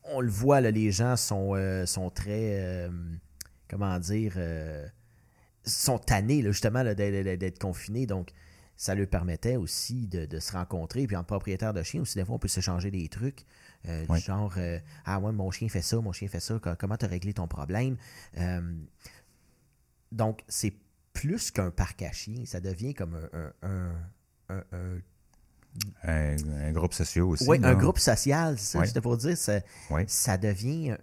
[0.03, 1.55] On le voit, là, les gens sont,
[1.87, 2.91] sont très
[3.75, 4.87] comment dire, euh,
[5.65, 8.07] sont tannés justement d'être confinés.
[8.07, 8.31] Donc,
[8.77, 11.09] ça leur permettait aussi de, se rencontrer.
[11.09, 13.45] Puis en propriétaire de chien aussi, des fois, on peut s'échanger des trucs.
[13.89, 16.97] Euh, du genre euh, Ah ouais, mon chien fait ça, mon chien fait ça, comment
[16.97, 17.97] tu as réglé ton problème?
[20.13, 20.75] donc, c'est
[21.13, 23.93] plus qu'un parc à chiens, ça devient comme un, un
[24.49, 25.01] un,
[26.73, 27.49] groupe social aussi.
[27.49, 29.37] Oui, un groupe social, c'est ça, c'était pour dire.
[29.37, 29.61] Ça,
[30.07, 30.95] ça devient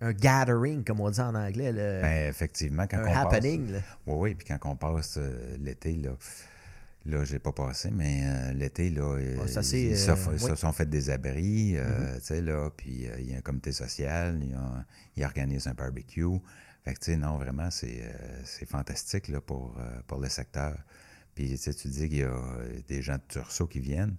[0.00, 1.72] un, gathering, comme on dit en anglais.
[1.72, 3.72] Ben, effectivement, quand un on happening.
[4.06, 6.10] Oui, oui, puis quand on passe euh, l'été, là,
[7.06, 11.84] là j'ai pas passé, mais euh, l'été, là, ils, se sont fait des abris, euh,
[11.84, 12.18] mm-hmm.
[12.20, 14.40] tu sais, là, puis il y a un comité social,
[15.16, 16.40] ils, organisent un barbecue.
[16.84, 19.74] Fait que, tu sais, non, vraiment, c'est fantastique là, pour,
[20.06, 20.76] pour le secteur.
[21.34, 22.38] Puis tu, dis qu'il y a
[22.86, 24.16] des gens de Tursault qui viennent.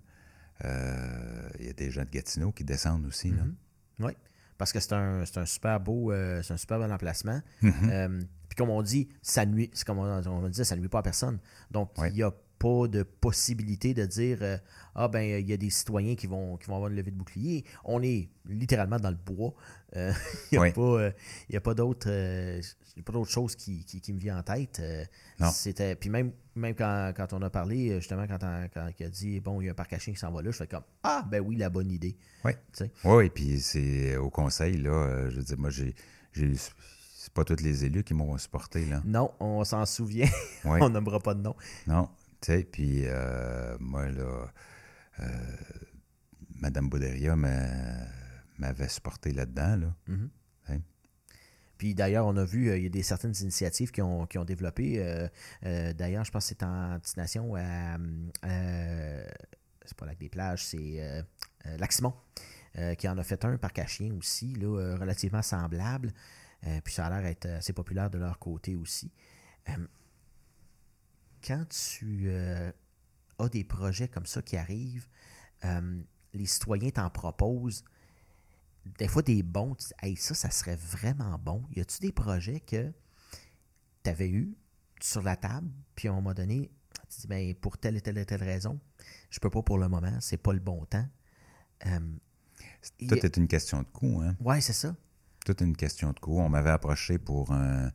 [0.63, 3.31] Euh, il y a des gens de Gatineau qui descendent aussi.
[3.31, 3.53] Mm-hmm.
[3.99, 4.13] Oui,
[4.57, 7.41] parce que c'est un, un, super beau euh, c'est un super bon emplacement.
[7.61, 7.89] Mm-hmm.
[7.91, 11.03] Euh, puis comme on dit, ça nuit, comme on, on dit, ça nuit pas à
[11.03, 11.39] personne.
[11.71, 14.59] Donc, il n'y a pas de possibilité de dire
[14.95, 17.17] Ah ben il y a des citoyens qui vont, qui vont avoir une levée de
[17.17, 17.65] bouclier.
[17.83, 19.53] On est littéralement dans le bois.
[19.95, 20.13] il
[20.51, 21.09] n'y a, pas,
[21.53, 22.09] a pas d'autre
[23.03, 24.81] pas d'autre chose qui, qui, me vient en tête.
[25.51, 25.95] C'était.
[25.95, 28.39] Puis même même quand, on a parlé, euh, justement, quand,
[28.73, 30.41] quand, il a dit, bon, il y a un parc à chiens qui s'en va
[30.41, 32.17] là, je fais comme, ah, ben oui, la bonne idée.
[32.43, 32.53] Oui.
[33.03, 35.93] Oui, et puis c'est au conseil, là, euh, je veux dire, moi, j'ai.
[36.33, 39.01] C'est pas tous les élus qui m'ont supporté, là.
[39.05, 40.29] Non, on s'en souvient.
[40.63, 41.55] on nommera pas de nom.
[41.87, 44.47] Non, tu sais, puis euh, moi, là,
[46.55, 49.95] Madame Bouderia m'avait supporté là-dedans, là.
[50.09, 50.29] Mm-hmm.
[51.77, 54.37] Puis d'ailleurs, on a vu, euh, il y a des certaines initiatives qui ont, qui
[54.37, 54.99] ont développé.
[54.99, 55.27] Euh,
[55.65, 57.97] euh, d'ailleurs, je pense que c'est en destination à.
[59.85, 61.25] c'est pas Lac des Plages, c'est
[61.77, 62.13] Lac-Simon,
[62.97, 66.13] qui en a fait un par chien aussi, là, relativement semblable.
[66.83, 69.11] puis ça a l'air d'être assez populaire de leur côté aussi.
[71.45, 75.07] quand tu as des projets comme ça qui arrivent,
[76.33, 77.83] les citoyens t'en proposent
[78.97, 81.63] des fois des bons, tu dis, ça, ça serait vraiment bon.
[81.75, 82.93] Y a-tu des projets que
[84.03, 84.55] tu avais eu
[85.01, 86.71] sur la table, puis à un moment donné,
[87.09, 88.79] tu dis, ben, pour telle et telle et telle raison,
[89.29, 91.07] je peux pas pour le moment, c'est pas le bon temps.
[91.85, 91.99] Euh,
[93.07, 94.35] Tout est une question de coût, hein?
[94.39, 94.95] Oui, c'est ça.
[95.45, 96.39] Tout est une question de coût.
[96.39, 97.91] On m'avait approché pour un,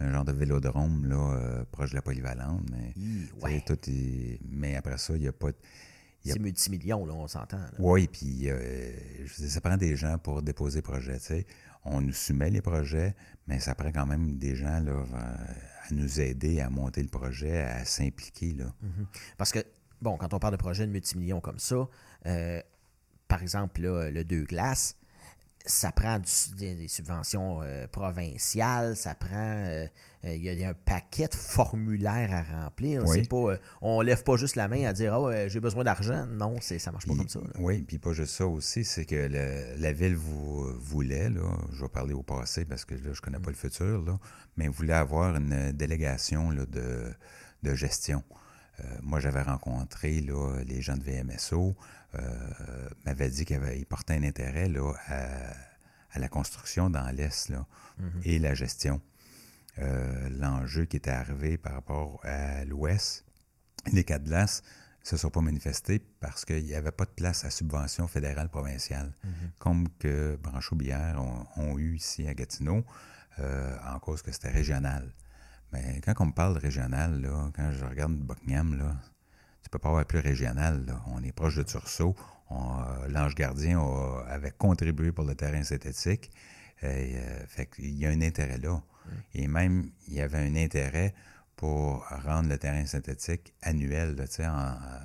[0.00, 2.94] genre de vélodrome là, euh, proche de la polyvalente, mais,
[3.60, 3.78] tout
[4.48, 5.50] mais après ça, il n'y a pas.
[6.24, 7.60] C'est multimillions, là, on s'entend.
[7.78, 8.92] Oui, puis euh,
[9.26, 11.18] ça prend des gens pour déposer projet.
[11.18, 11.46] sais.
[11.84, 13.14] on nous soumet les projets,
[13.46, 17.60] mais ça prend quand même des gens là, à nous aider à monter le projet,
[17.60, 18.54] à s'impliquer.
[18.54, 19.06] Mhm.
[19.36, 19.60] Parce que,
[20.00, 21.88] bon, quand on parle de projet de multimillions comme ça,
[22.26, 22.60] euh,
[23.28, 24.96] par exemple, le Deux Glaces,
[25.66, 26.20] ça prend
[26.58, 29.30] des, subventions euh, provinciales, ça prend.
[29.34, 29.86] Euh,
[30.22, 33.06] il y a un paquet de formulaires à remplir.
[33.08, 36.26] C'est pas, on lève pas juste la main à dire oh, j'ai besoin d'argent.
[36.26, 37.40] Non, c'est, ça marche pas comme ça.
[37.58, 39.28] Oui, puis pas juste ça aussi, c'est que
[39.78, 41.42] la ville vous, voulait, là,
[41.72, 44.18] je vais parler au passé parce que là, je connais pas le futur, là,
[44.56, 47.12] mais voulait avoir une délégation là, de,
[47.62, 48.22] de gestion.
[48.80, 51.76] Euh, moi, j'avais rencontré là, les gens de VMSO,
[52.18, 57.66] euh, m'avaient dit qu'ils portaient un intérêt là, à, la construction dans l'Est là,
[57.98, 58.20] mhm.
[58.24, 59.00] et la gestion.
[59.78, 63.24] Euh, l'enjeu qui était arrivé par rapport à l'Ouest,
[63.92, 64.62] les quatre glaces
[65.02, 68.48] ne se sont pas manifestés parce qu'il n'y avait pas de place à subvention fédérale
[68.48, 69.50] provinciale, mhm.
[69.58, 71.20] comme que Branchot-Bière
[71.56, 72.84] ont, eu ici à Gatineau,
[73.38, 75.12] en cause que c'était régional.
[75.72, 78.96] Mais quand on me parle de régional, là, quand je regarde Buckingham, là,
[79.74, 80.86] peux pas avoir plus régional.
[81.08, 82.14] On est proche de Tursault.
[82.52, 83.80] Euh, L'Ange Gardien
[84.28, 86.30] avait contribué pour le terrain synthétique.
[86.80, 88.80] Et, euh, fait il y a un intérêt là.
[89.34, 91.12] Et même, il y avait un intérêt
[91.56, 95.00] pour rendre le terrain synthétique annuel, là, en, en,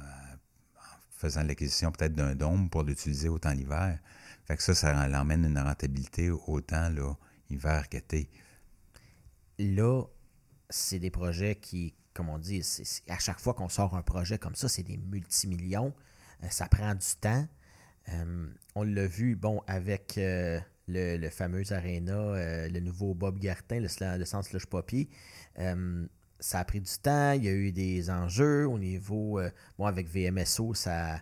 [1.17, 3.97] faisant l'acquisition peut-être d'un dôme pour l'utiliser autant l'hiver.
[4.45, 7.15] Fait que ça, ça l'emmène une rentabilité autant là,
[7.49, 8.29] hiver qu'été.
[9.57, 10.03] Là,
[10.69, 12.61] c'est des projets qui, comme on dit,
[13.07, 15.93] à chaque fois qu'on sort un projet comme ça, c'est des multimillions.
[16.43, 17.47] Euh, ça prend du temps.
[18.09, 20.59] Euh, on l'a vu, bon, avec euh,
[20.89, 25.07] le, fameux Arena, le nouveau Bob Gartin, le, le Centre Slush Poppy.
[26.41, 29.39] ça a pris du temps, il y a eu des enjeux au niveau.
[29.77, 31.21] bon, avec VMSO, ça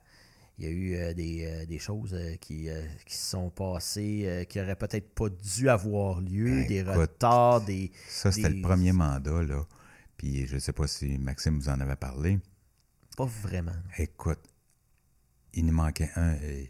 [0.57, 2.69] il y a eu des, choses qui,
[3.05, 7.91] qui se sont passées qui n'auraient peut-être pas dû avoir lieu, ben, des retards, des.
[8.07, 9.63] Ça, c'était le premier mandat, là.
[10.17, 12.39] Puis je ne sais pas si Maxime vous en avait parlé.
[13.15, 13.75] Pas vraiment.
[13.97, 14.41] Écoute,
[15.53, 16.65] il nous manquait un, euh,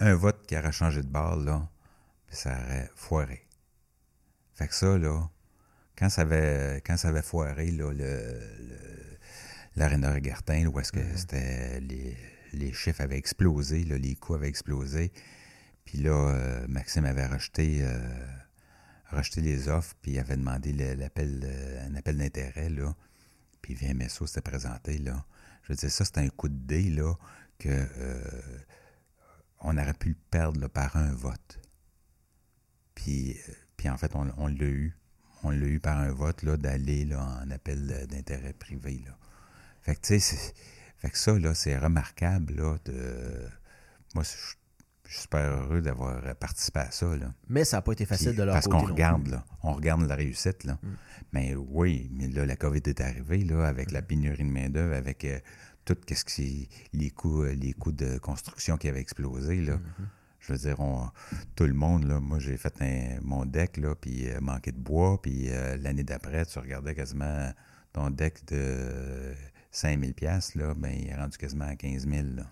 [0.00, 1.68] un vote qui aurait changé de balle, là,
[2.26, 3.46] puis ça aurait foiré.
[4.54, 5.28] Fait que ça, là,
[5.96, 8.40] quand ça avait, quand ça avait foiré, là, le,
[9.76, 11.16] l'aréna Regartin, où est-ce que mm-hmm.
[11.16, 12.16] c'était les,
[12.52, 15.12] les, chiffres avaient explosé, là, les coûts avaient explosé.
[15.84, 17.98] Puis là, euh, Maxime avait rejeté euh,
[19.10, 22.94] rejeté les offres, puis il avait demandé l'appel, euh, un appel d'intérêt, là.
[23.62, 25.24] Puis VMSO s'était présenté, là.
[25.62, 27.14] Je veux dire, ça, c'était un coup de dé, là,
[27.58, 28.58] que euh,
[29.60, 31.60] on aurait pu le perdre par un vote.
[32.94, 34.96] Puis, euh, puis en fait, on, l'a eu.
[35.42, 39.16] On l'a eu par un vote, là, d'aller, là, en appel d'intérêt privé, là.
[39.82, 40.36] Fait que, tu sais,
[40.98, 42.78] fait que ça, là, c'est remarquable, là.
[44.14, 44.56] Moi, je
[45.10, 47.16] je suis super heureux d'avoir participé à ça.
[47.16, 47.34] Là.
[47.48, 50.14] Mais ça n'a pas été facile de leur Parce qu'on regarde, là, on regarde la
[50.14, 50.62] réussite.
[50.62, 50.74] Là.
[50.74, 50.88] Mm.
[51.32, 55.24] Mais oui, mais là, la COVID est arrivée là, avec la pénurie de main-d'œuvre, avec
[55.24, 55.40] euh,
[55.84, 59.60] tout ce qui les coûts, euh, les coûts de construction qui avaient explosé.
[59.60, 59.74] Là.
[59.74, 60.04] Mm-hmm.
[60.38, 60.78] Je veux dire,
[61.56, 62.72] tout le monde, là, moi j'ai fait
[63.20, 65.48] mon deck, là, puis euh, manqué de bois, puis
[65.80, 67.52] l'année d'après, tu regardais quasiment
[67.92, 69.34] ton deck de
[69.72, 72.22] 5000 pièces là, ben, il est rendu quasiment à 15 000.
[72.36, 72.44] Là.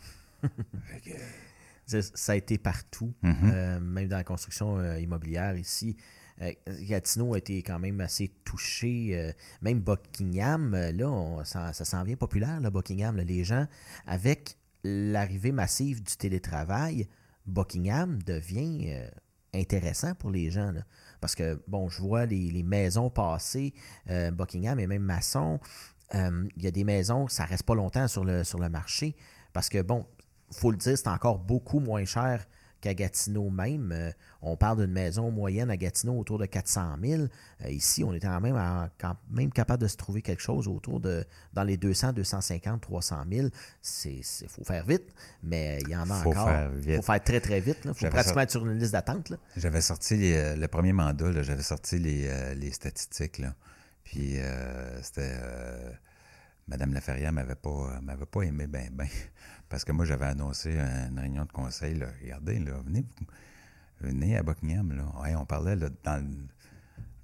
[1.89, 3.53] ça a été partout, mm-hmm.
[3.53, 5.97] euh, même dans la construction euh, immobilière ici.
[6.43, 9.32] Euh, Gatineau a été quand même assez touché.
[9.62, 13.16] même Buckingham, là, ça, s'en vient populaire, là, Buckingham.
[13.16, 13.66] les gens,
[14.07, 17.09] avec l'arrivée massive du télétravail,
[17.47, 18.95] Buckingham devient
[19.53, 20.72] intéressant pour les gens.
[21.20, 23.74] parce que, bon, je vois les, maisons passer,
[24.07, 25.59] Buckingham et même Masson.
[26.14, 29.16] Il y a des maisons, ça reste pas longtemps sur le, sur le marché.
[29.53, 30.07] Parce que, bon,
[30.51, 32.46] faut le dire, c'est encore beaucoup moins cher
[32.80, 33.92] qu'à Gatineau même.
[33.92, 34.11] Euh,
[34.42, 37.22] on parle d'une maison moyenne à Gatineau autour de 400 000.
[37.22, 38.57] Euh, ici, on est quand même,
[38.99, 43.24] quand même capable de se trouver quelque chose autour de dans les 200, 250, 300
[43.30, 43.49] 000.
[44.05, 46.51] Il faut faire vite, mais il y en a encore.
[46.84, 47.78] Il faut faire très, très vite.
[47.84, 49.32] Il faut pratiquement être sur une liste d'attente.
[49.57, 53.38] J'avais sorti euh, le premier mandat, j'avais sorti les, les statistiques.
[53.38, 53.55] Là.
[54.05, 54.36] Puis
[55.03, 55.36] c'était
[56.66, 59.09] Madame Laferrière m'avait pas m'avait pas aimé ben ben
[59.69, 63.05] parce que moi j'avais annoncé une réunion de conseil là, regardez là, venez
[64.01, 65.05] venez à Buckingham là.
[65.21, 66.25] Ouais, on parlait là, dans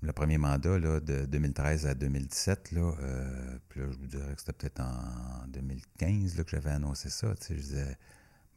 [0.02, 4.34] le, premier mandat là, de 2013 à 2017 là, euh, puis là je vous dirais
[4.34, 7.98] que c'était peut-être en 2015 là, que j'avais annoncé ça, tu sais, je disais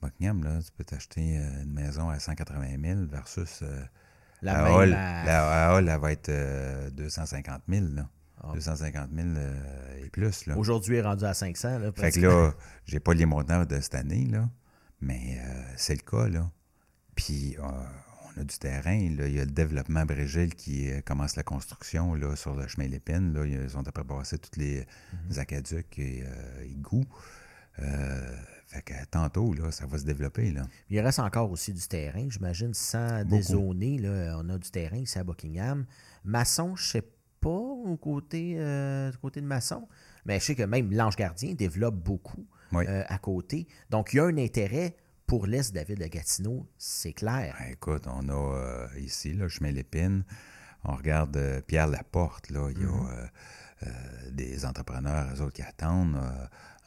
[0.01, 3.83] Buckingham là, tu peux t'acheter euh, une maison à 180 000 versus euh,
[4.41, 8.07] la, Hall, la, Hall, elle va être 250 000 là.
[8.53, 10.47] 250 000 euh, et plus.
[10.55, 11.79] Aujourd'hui, est rendu à 500.
[11.79, 12.53] Là, fait que là,
[12.85, 14.49] j'ai pas les montants de cette année, là,
[15.01, 16.27] mais euh, c'est le cas.
[16.27, 16.49] Là.
[17.15, 18.95] Puis, euh, on a du terrain.
[18.95, 23.33] Il y a le développement Brégil qui commence la construction là, sur le chemin Lépine.
[23.33, 24.85] Là, ils ont après passé tous les,
[25.29, 25.39] mhm.
[25.39, 26.23] aqueducs et
[26.63, 27.07] égouts.
[27.75, 30.51] fait que tantôt, là, ça va se développer.
[30.51, 30.61] Là.
[30.91, 33.97] Il reste encore aussi du terrain, j'imagine, sans dézoner.
[33.97, 35.87] Là, on a du terrain ici à Buckingham.
[36.23, 37.07] Maçon, je ne sais
[37.39, 38.55] pas au côté,
[39.11, 39.87] du côté de Maçon,
[40.25, 43.67] mais je sais que même l'Ange Gardien développe beaucoup à côté.
[43.89, 44.95] Donc, il y a un intérêt
[45.27, 47.53] pour l'Est ville de Gatineau, c'est clair.
[47.59, 50.23] Ben, écoute, on a euh, ici, là, je mets l'épine,
[50.85, 52.89] on regarde euh, Pierre Laporte, là, il y a
[53.83, 56.17] euh, des entrepreneurs, eux autres, qui attendent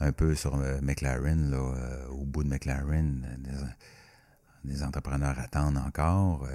[0.01, 3.27] un peu sur McLaren, là, au bout de McLaren,
[4.65, 6.49] des, entrepreneurs attendent encore,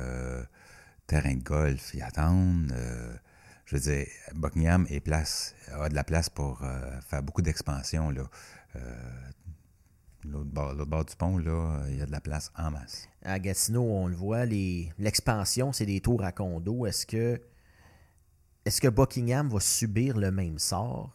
[1.05, 2.73] terrain de golf, ils attendent.
[3.65, 6.63] Je veux dire, Buckingham est place, a de la place pour
[7.09, 8.11] faire beaucoup d'expansion.
[8.11, 8.23] Là.
[10.31, 13.07] L'autre bord, du pont, là, il y a de la place en masse.
[13.23, 16.85] À Gatineau, on le voit, l'expansion, c'est des tours à condos.
[16.85, 17.41] Est-ce que,
[18.65, 21.13] est que Buckingham va subir le même sort,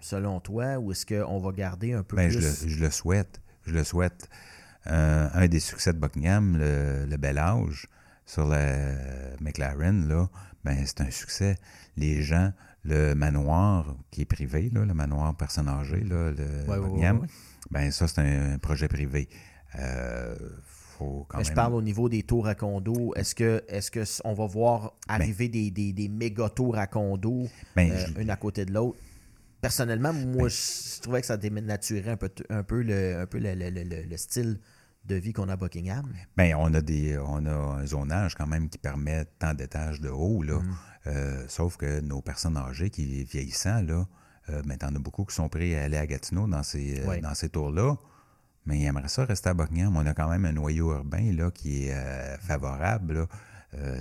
[0.00, 2.68] selon toi, ou est-ce qu'on va garder un peu ben, plus...
[2.68, 3.40] Je le, souhaite.
[3.64, 4.28] Je le souhaite.
[4.88, 7.86] Euh, un des succès de Buckingham, le, bel âge,
[8.24, 10.28] sur la McLaren, là,
[10.66, 11.56] ben, c'est un succès.
[11.96, 12.52] Les gens,
[12.84, 17.24] le manoir qui est privé, là, le manoir personne âgée, là, le Buckingham,
[17.70, 19.28] ben ça, c'est un projet privé.
[19.78, 20.34] Euh,
[20.98, 23.12] faut quand Je parle au niveau des tours à condo.
[23.14, 27.46] Est-ce que est-ce que on va voir arriver des, des, méga tours à condo,
[27.76, 28.98] ben, euh, une à côté de l'autre?
[29.60, 33.38] Personnellement, moi, ben je trouvais que ça dénaturait un peu, un peu, le, un peu
[33.40, 34.58] le, style
[35.06, 36.12] de vie qu'on a à Buckingham.
[36.36, 40.08] Bien, on a des on a un zonage quand même qui permet tant d'étages de
[40.08, 40.58] haut, là.
[40.58, 40.76] Mm.
[41.06, 44.06] Euh, sauf que nos personnes âgées qui vieillissant, là,
[44.48, 47.20] euh, mais t'en as beaucoup qui sont prêts à aller à Gatineau dans ces, euh,
[47.20, 47.96] dans ces tours-là.
[48.64, 49.96] Mais ils aimeraient ça rester à Buckingham.
[49.96, 53.26] On a quand même un noyau urbain là, qui est euh, favorable.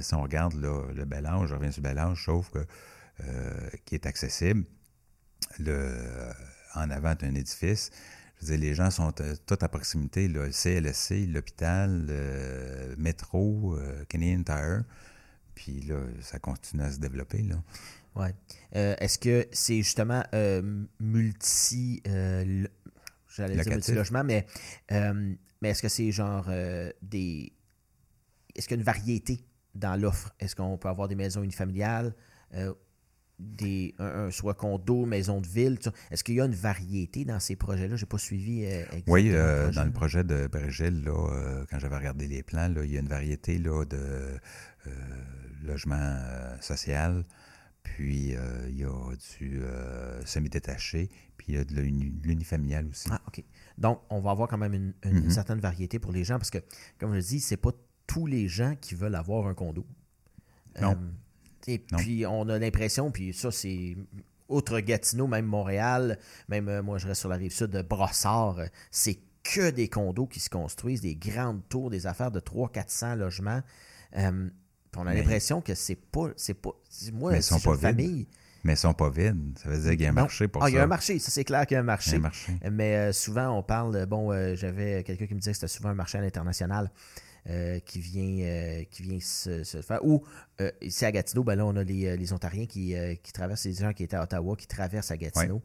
[0.02, 2.66] si on regarde le bel âge, je reviens sur le bel âge, sauf que
[3.86, 4.66] qui est accessible.
[5.60, 6.32] Le,
[6.74, 7.92] en avant, tu un édifice.
[8.38, 10.28] Je veux dire, les gens sont tous à proximité.
[10.28, 13.78] le CLSC, l'hôpital, le métro,
[14.10, 14.84] Canadian Tire.
[15.56, 17.42] Puis là, ça continue à se développer.
[17.42, 17.56] Là.
[18.16, 18.34] Ouais.
[18.76, 22.02] Euh, est-ce que c'est justement euh, multi.
[22.08, 22.66] Euh,
[23.28, 24.46] j'allais dire multi-logement, mais,
[24.90, 26.50] mais est-ce que c'est genre
[27.02, 27.52] des.
[28.56, 30.34] Est-ce qu'il y a une variété dans l'offre?
[30.40, 32.16] Est-ce qu'on peut avoir des maisons unifamiliales,
[33.40, 35.78] des, un, soit condo, maison de ville?
[36.12, 37.96] Est-ce qu'il y a une variété dans ces projets-là?
[37.96, 39.14] Je n'ai pas suivi exactement.
[39.14, 42.98] Oui, dans le projet de Brégil, là, quand j'avais regardé les plans, là, il y
[42.98, 44.40] a une variété là, de
[45.64, 46.18] logement
[46.62, 47.24] social.
[47.86, 53.08] Puis, euh, il y a du euh, semi-détaché, puis il y a de l'unifamilial aussi.
[53.12, 53.44] Ah, OK.
[53.78, 55.30] Donc, on va avoir quand même une, mm-hmm.
[55.30, 56.58] certaine variété pour les gens, parce que,
[57.00, 57.72] comme je dis, c'est pas
[58.08, 59.86] tous les gens qui veulent avoir un condo.
[60.82, 60.98] Non.
[61.68, 63.96] Euh, et puis, on a l'impression, puis ça, c'est
[64.48, 68.60] outre Gatineau, même Montréal, même moi, je reste sur la rive sud de Brossard,
[68.92, 73.62] c'est que des condos qui se construisent, des grandes tours, des affaires de 300-400 logements
[74.98, 76.30] on a l'impression que c'est pas.
[76.36, 76.72] C'est pas
[77.14, 78.28] moi, mais sont pas famille.
[78.64, 79.60] Mais ils sont pas vides.
[79.60, 80.72] Ça veut dire qu'il y a un marché pour ah, ça.
[80.72, 82.20] Il y a un marché, ça c'est clair qu'il y a un marché.
[82.72, 84.06] Mais euh, souvent, on parle.
[84.08, 86.90] Bon, euh, j'avais quelqu'un qui me disait que c'était souvent un marché à l'international.
[87.48, 90.04] Euh, qui vient, euh, qui vient se, faire.
[90.04, 90.24] Ou
[90.62, 93.74] euh, ici à Gatineau, ben là, on a les, les Ontariens qui, qui, traversent, les
[93.74, 95.62] gens qui étaient à Ottawa, qui traversent à Gatineau.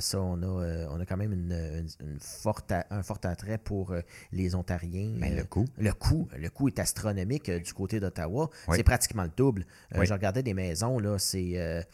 [0.00, 1.86] ça, on a, on a quand même une,
[2.18, 3.94] forte, un fort attrait pour
[4.32, 5.12] les Ontariens.
[5.18, 5.66] Mais le coût.
[5.78, 6.26] Le coût.
[6.36, 8.50] Le coût est astronomique du côté d'Ottawa.
[8.72, 9.66] C'est pratiquement le double.
[9.92, 11.84] Je regardais des maisons, là, c'est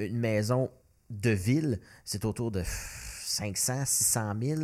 [0.00, 0.70] une maison
[1.08, 4.60] de ville, c'est autour de 500, 600 000.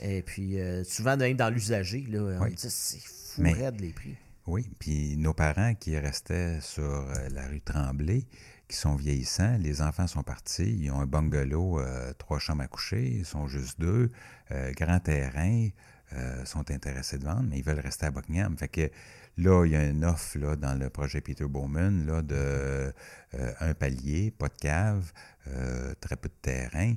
[0.00, 4.16] Et puis, souvent, même dans l'usager, là, on dit c'est les prix.
[4.46, 8.26] Oui, puis nos parents qui restaient sur euh, la rue Tremblay,
[8.66, 12.66] qui sont vieillissants, les enfants sont partis, ils ont un bungalow, euh, trois chambres à
[12.66, 14.10] coucher, ils sont juste deux,
[14.50, 15.68] euh, grand terrain,
[16.44, 18.54] sont intéressés de vendre, mais ils veulent rester à Buckingham.
[18.58, 18.90] Fait que
[19.38, 22.92] là, il y a une offre là, dans le projet Peter Bowman là, de
[23.60, 25.10] un palier, pas de cave,
[26.02, 26.96] très peu de terrain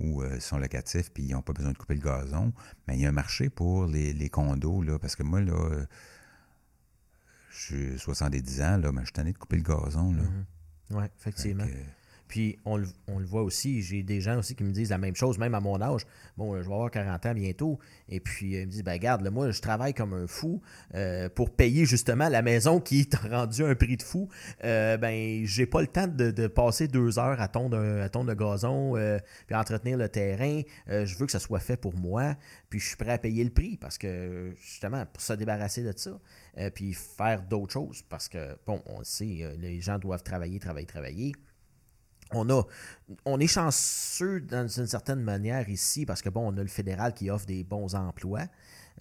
[0.00, 2.52] ou euh, sont locatifs puis ils n'ont pas besoin de couper le gazon.
[2.86, 5.86] Mais il y a un marché pour les, condos, là, parce que moi, là, euh,
[7.50, 10.12] je suis 70 ans, là, mais je suis tanné de couper le gazon.
[10.12, 10.22] Là.
[10.22, 10.96] Mm-hmm.
[10.96, 11.66] Oui, effectivement.
[12.34, 15.38] Puis on, le voit aussi, j'ai des gens aussi qui me disent la même chose,
[15.38, 16.00] même à mon âge.
[16.36, 17.78] Bon, je vais avoir 40 ans bientôt.
[18.08, 20.60] Et puis ils me disent, ben garde, moi, je travaille comme un fou
[20.96, 24.28] euh, pour payer justement la maison qui est rendue un prix de fou.
[24.64, 28.34] Euh, ben, j'ai pas le temps de, passer deux heures à tondre, à tondre le
[28.34, 30.62] gazon, euh, puis entretenir le terrain.
[30.88, 32.34] je veux que ça soit fait pour moi.
[32.68, 35.94] Puis je suis prêt à payer le prix parce que justement, pour se débarrasser de
[35.96, 36.18] ça.
[36.74, 41.32] puis faire d'autres choses parce que, bon, on sait, les gens doivent travailler, travailler, travailler
[42.34, 42.62] on, a,
[43.24, 47.14] on est chanceux dans une certaine manière ici parce que bon, on a le fédéral
[47.14, 48.46] qui offre des bons emplois.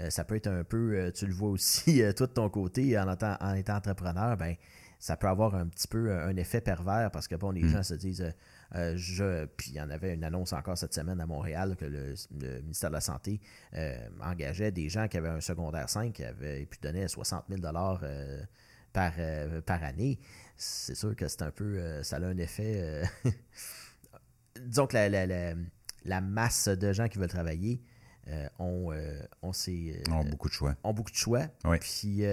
[0.01, 2.49] Euh, ça peut être un peu, euh, tu le vois aussi, euh, tout de ton
[2.49, 4.55] côté, en, étant, en étant entrepreneur, ben,
[4.99, 7.69] ça peut avoir un petit peu un effet pervers parce que bon, les mm.
[7.69, 8.33] gens se disent,
[8.73, 12.15] je, puis il y en avait une annonce encore cette semaine à Montréal que le,
[12.61, 13.41] ministère de la Santé
[14.21, 19.11] engageait des gens qui avaient un secondaire 5 qui avaient pu donner 60 000 par,
[19.65, 20.19] par année
[20.55, 21.77] c'est sûr que c'est un peu.
[21.77, 23.05] Euh, ça a un effet.
[23.25, 23.29] Euh,
[24.65, 24.95] disons que
[26.05, 27.81] la, masse de gens qui veulent travailler
[28.27, 28.93] euh, ont,
[29.41, 29.51] ont,
[30.11, 30.75] ont beaucoup de choix.
[30.83, 31.47] Ont beaucoup de choix.
[31.79, 32.23] Puis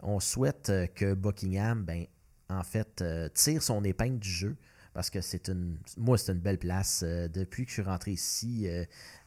[0.00, 2.06] on souhaite que Buckingham, ben,
[2.48, 3.04] en fait,
[3.34, 4.56] tire son épingle du jeu
[4.94, 5.78] parce que c'est une.
[5.96, 7.02] Moi, c'est une belle place.
[7.02, 8.68] depuis que je suis rentré ici,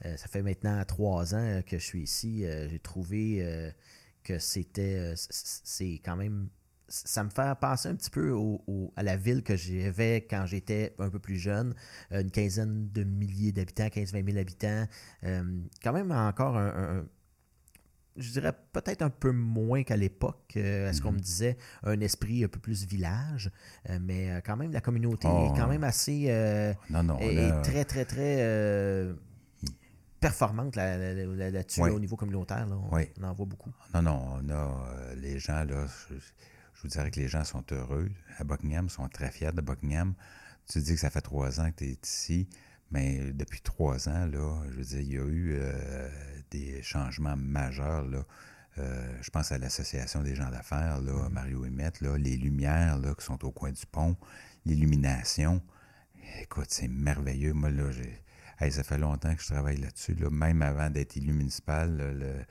[0.04, 2.46] ça fait maintenant trois ans que je suis ici.
[2.46, 3.74] J'ai trouvé
[4.24, 5.14] que c'était.
[5.16, 6.50] c'est quand même
[6.88, 8.36] ça me fait penser un petit peu
[8.96, 11.74] à la ville que j'avais quand j'étais un peu plus jeune,
[12.12, 14.86] euh, une quinzaine de milliers d'habitants, 15-20 000 habitants.
[15.24, 15.44] Euh,
[15.84, 17.06] quand même encore un,
[18.18, 21.24] je dirais peut-être un peu moins qu'à l'époque, euh, est-ce qu'on me mhm.
[21.24, 23.52] disait, un esprit un peu plus village,
[24.00, 25.54] mais quand même la communauté est oh.
[25.56, 26.28] quand même assez
[26.90, 27.18] non, non,
[27.64, 29.16] très, très, très
[30.20, 32.68] performante là-dessus au niveau communautaire.
[32.70, 33.72] On en voit beaucoup.
[33.94, 35.86] Non, non, on a les gens là
[36.86, 38.12] vous dirais que les gens sont heureux.
[38.38, 40.14] À Buckingham, sont très fiers de Buckingham.
[40.68, 42.48] Tu dis que ça fait trois ans que tu es ici,
[42.92, 46.10] mais depuis trois ans, là, je veux dire, il y a eu euh,
[46.52, 48.04] des changements majeurs.
[48.06, 48.24] Là.
[48.78, 53.16] Euh, je pense à l'Association des gens d'affaires, là, Mario Emmett, là, les lumières là,
[53.16, 54.16] qui sont au coin du pont,
[54.66, 55.62] l'illumination.
[56.42, 57.54] Écoute, c'est merveilleux.
[57.54, 58.72] Moi, là, j'ai.
[58.72, 60.14] ça fait longtemps que je travaille là-dessus.
[60.16, 60.30] Là.
[60.30, 62.46] Même avant d'être élu municipal, le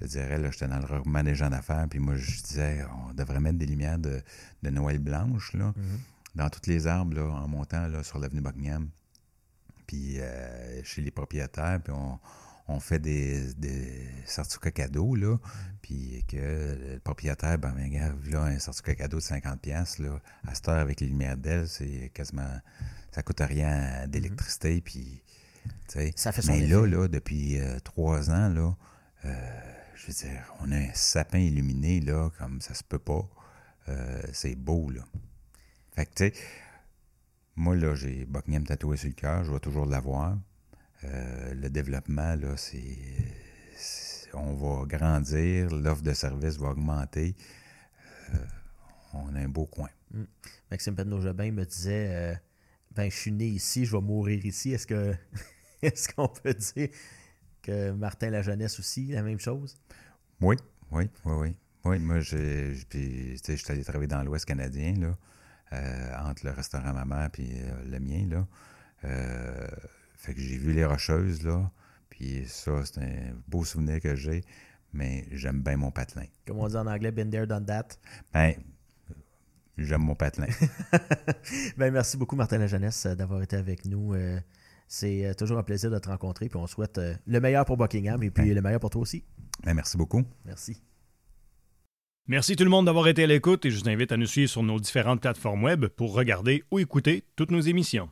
[0.00, 3.58] je dirais, là, j'étais dans le gens d'affaires, puis moi, je disais, on devrait mettre
[3.58, 4.22] des lumières de,
[4.62, 6.36] Noël blanche, là, mm-hmm.
[6.36, 8.88] dans toutes les arbres, là, en montant, là, sur l'avenue Buckingham.
[9.86, 12.18] Puis euh, chez les propriétaires, puis on,
[12.78, 15.38] fait des, des certificats cadeaux, là, mm-hmm.
[15.82, 20.54] puis que le propriétaire, ben, ben gars, là, un certificat cadeau de 50$, là, à
[20.54, 22.48] cette heure, avec les lumières d'elle, c'est quasiment,
[23.10, 24.82] ça coûte rien d'électricité, mm-hmm.
[24.82, 25.22] puis,
[25.88, 26.12] tu sais.
[26.16, 28.74] Ça fait son Mais là, là, depuis euh, trois ans, là,
[29.24, 33.28] euh, je veux dire, on a un sapin illuminé, là, comme ça se peut pas.
[33.88, 35.02] Euh, c'est beau, là.
[35.94, 36.32] Fait que, tu sais,
[37.56, 40.38] moi, là, j'ai Buckingham tatoué sur le cœur, je vais toujours l'avoir.
[41.04, 42.96] Euh, le développement, là, c'est,
[44.32, 47.34] On va grandir, l'offre de services va augmenter.
[48.32, 48.38] Euh,
[49.12, 49.90] on a un beau coin.
[50.12, 50.22] Mm.
[50.70, 52.40] Maxime Penneau-Jobin me disait
[52.94, 54.72] Ben, je suis né ici, je vais mourir ici.
[54.72, 55.14] Est-ce que.
[55.82, 56.90] Est-ce qu'on peut dire
[57.70, 59.76] que Martin La Jeunesse aussi, la même chose?
[60.40, 60.56] Oui,
[60.90, 61.56] oui, oui, oui.
[61.84, 65.16] Oui, moi, je suis allé travailler dans l'Ouest canadien, là,
[65.72, 68.46] euh, entre le restaurant Maman et euh, le mien, là.
[69.04, 69.66] Euh,
[70.16, 71.70] fait que j'ai vu les Rocheuses, là,
[72.10, 74.44] puis ça, c'est un beau souvenir que j'ai,
[74.92, 76.26] mais j'aime bien mon patelin.
[76.46, 77.88] Comme on dit en anglais, been there, done that.
[78.34, 78.54] Ben,
[79.78, 80.48] j'aime mon patelin.
[81.78, 84.14] ben, merci beaucoup, Martin La Jeunesse, d'avoir été avec nous.
[84.92, 86.48] C'est euh, toujours un plaisir de te rencontrer.
[86.48, 89.22] Puis on souhaite euh, le meilleur pour Buckingham et puis le meilleur pour toi aussi.
[89.62, 90.24] Ben, merci beaucoup.
[90.44, 90.82] Merci.
[92.26, 94.50] Merci tout le monde d'avoir été à l'écoute et je vous invite à nous suivre
[94.50, 98.10] sur nos différentes plateformes web pour regarder ou écouter toutes nos émissions.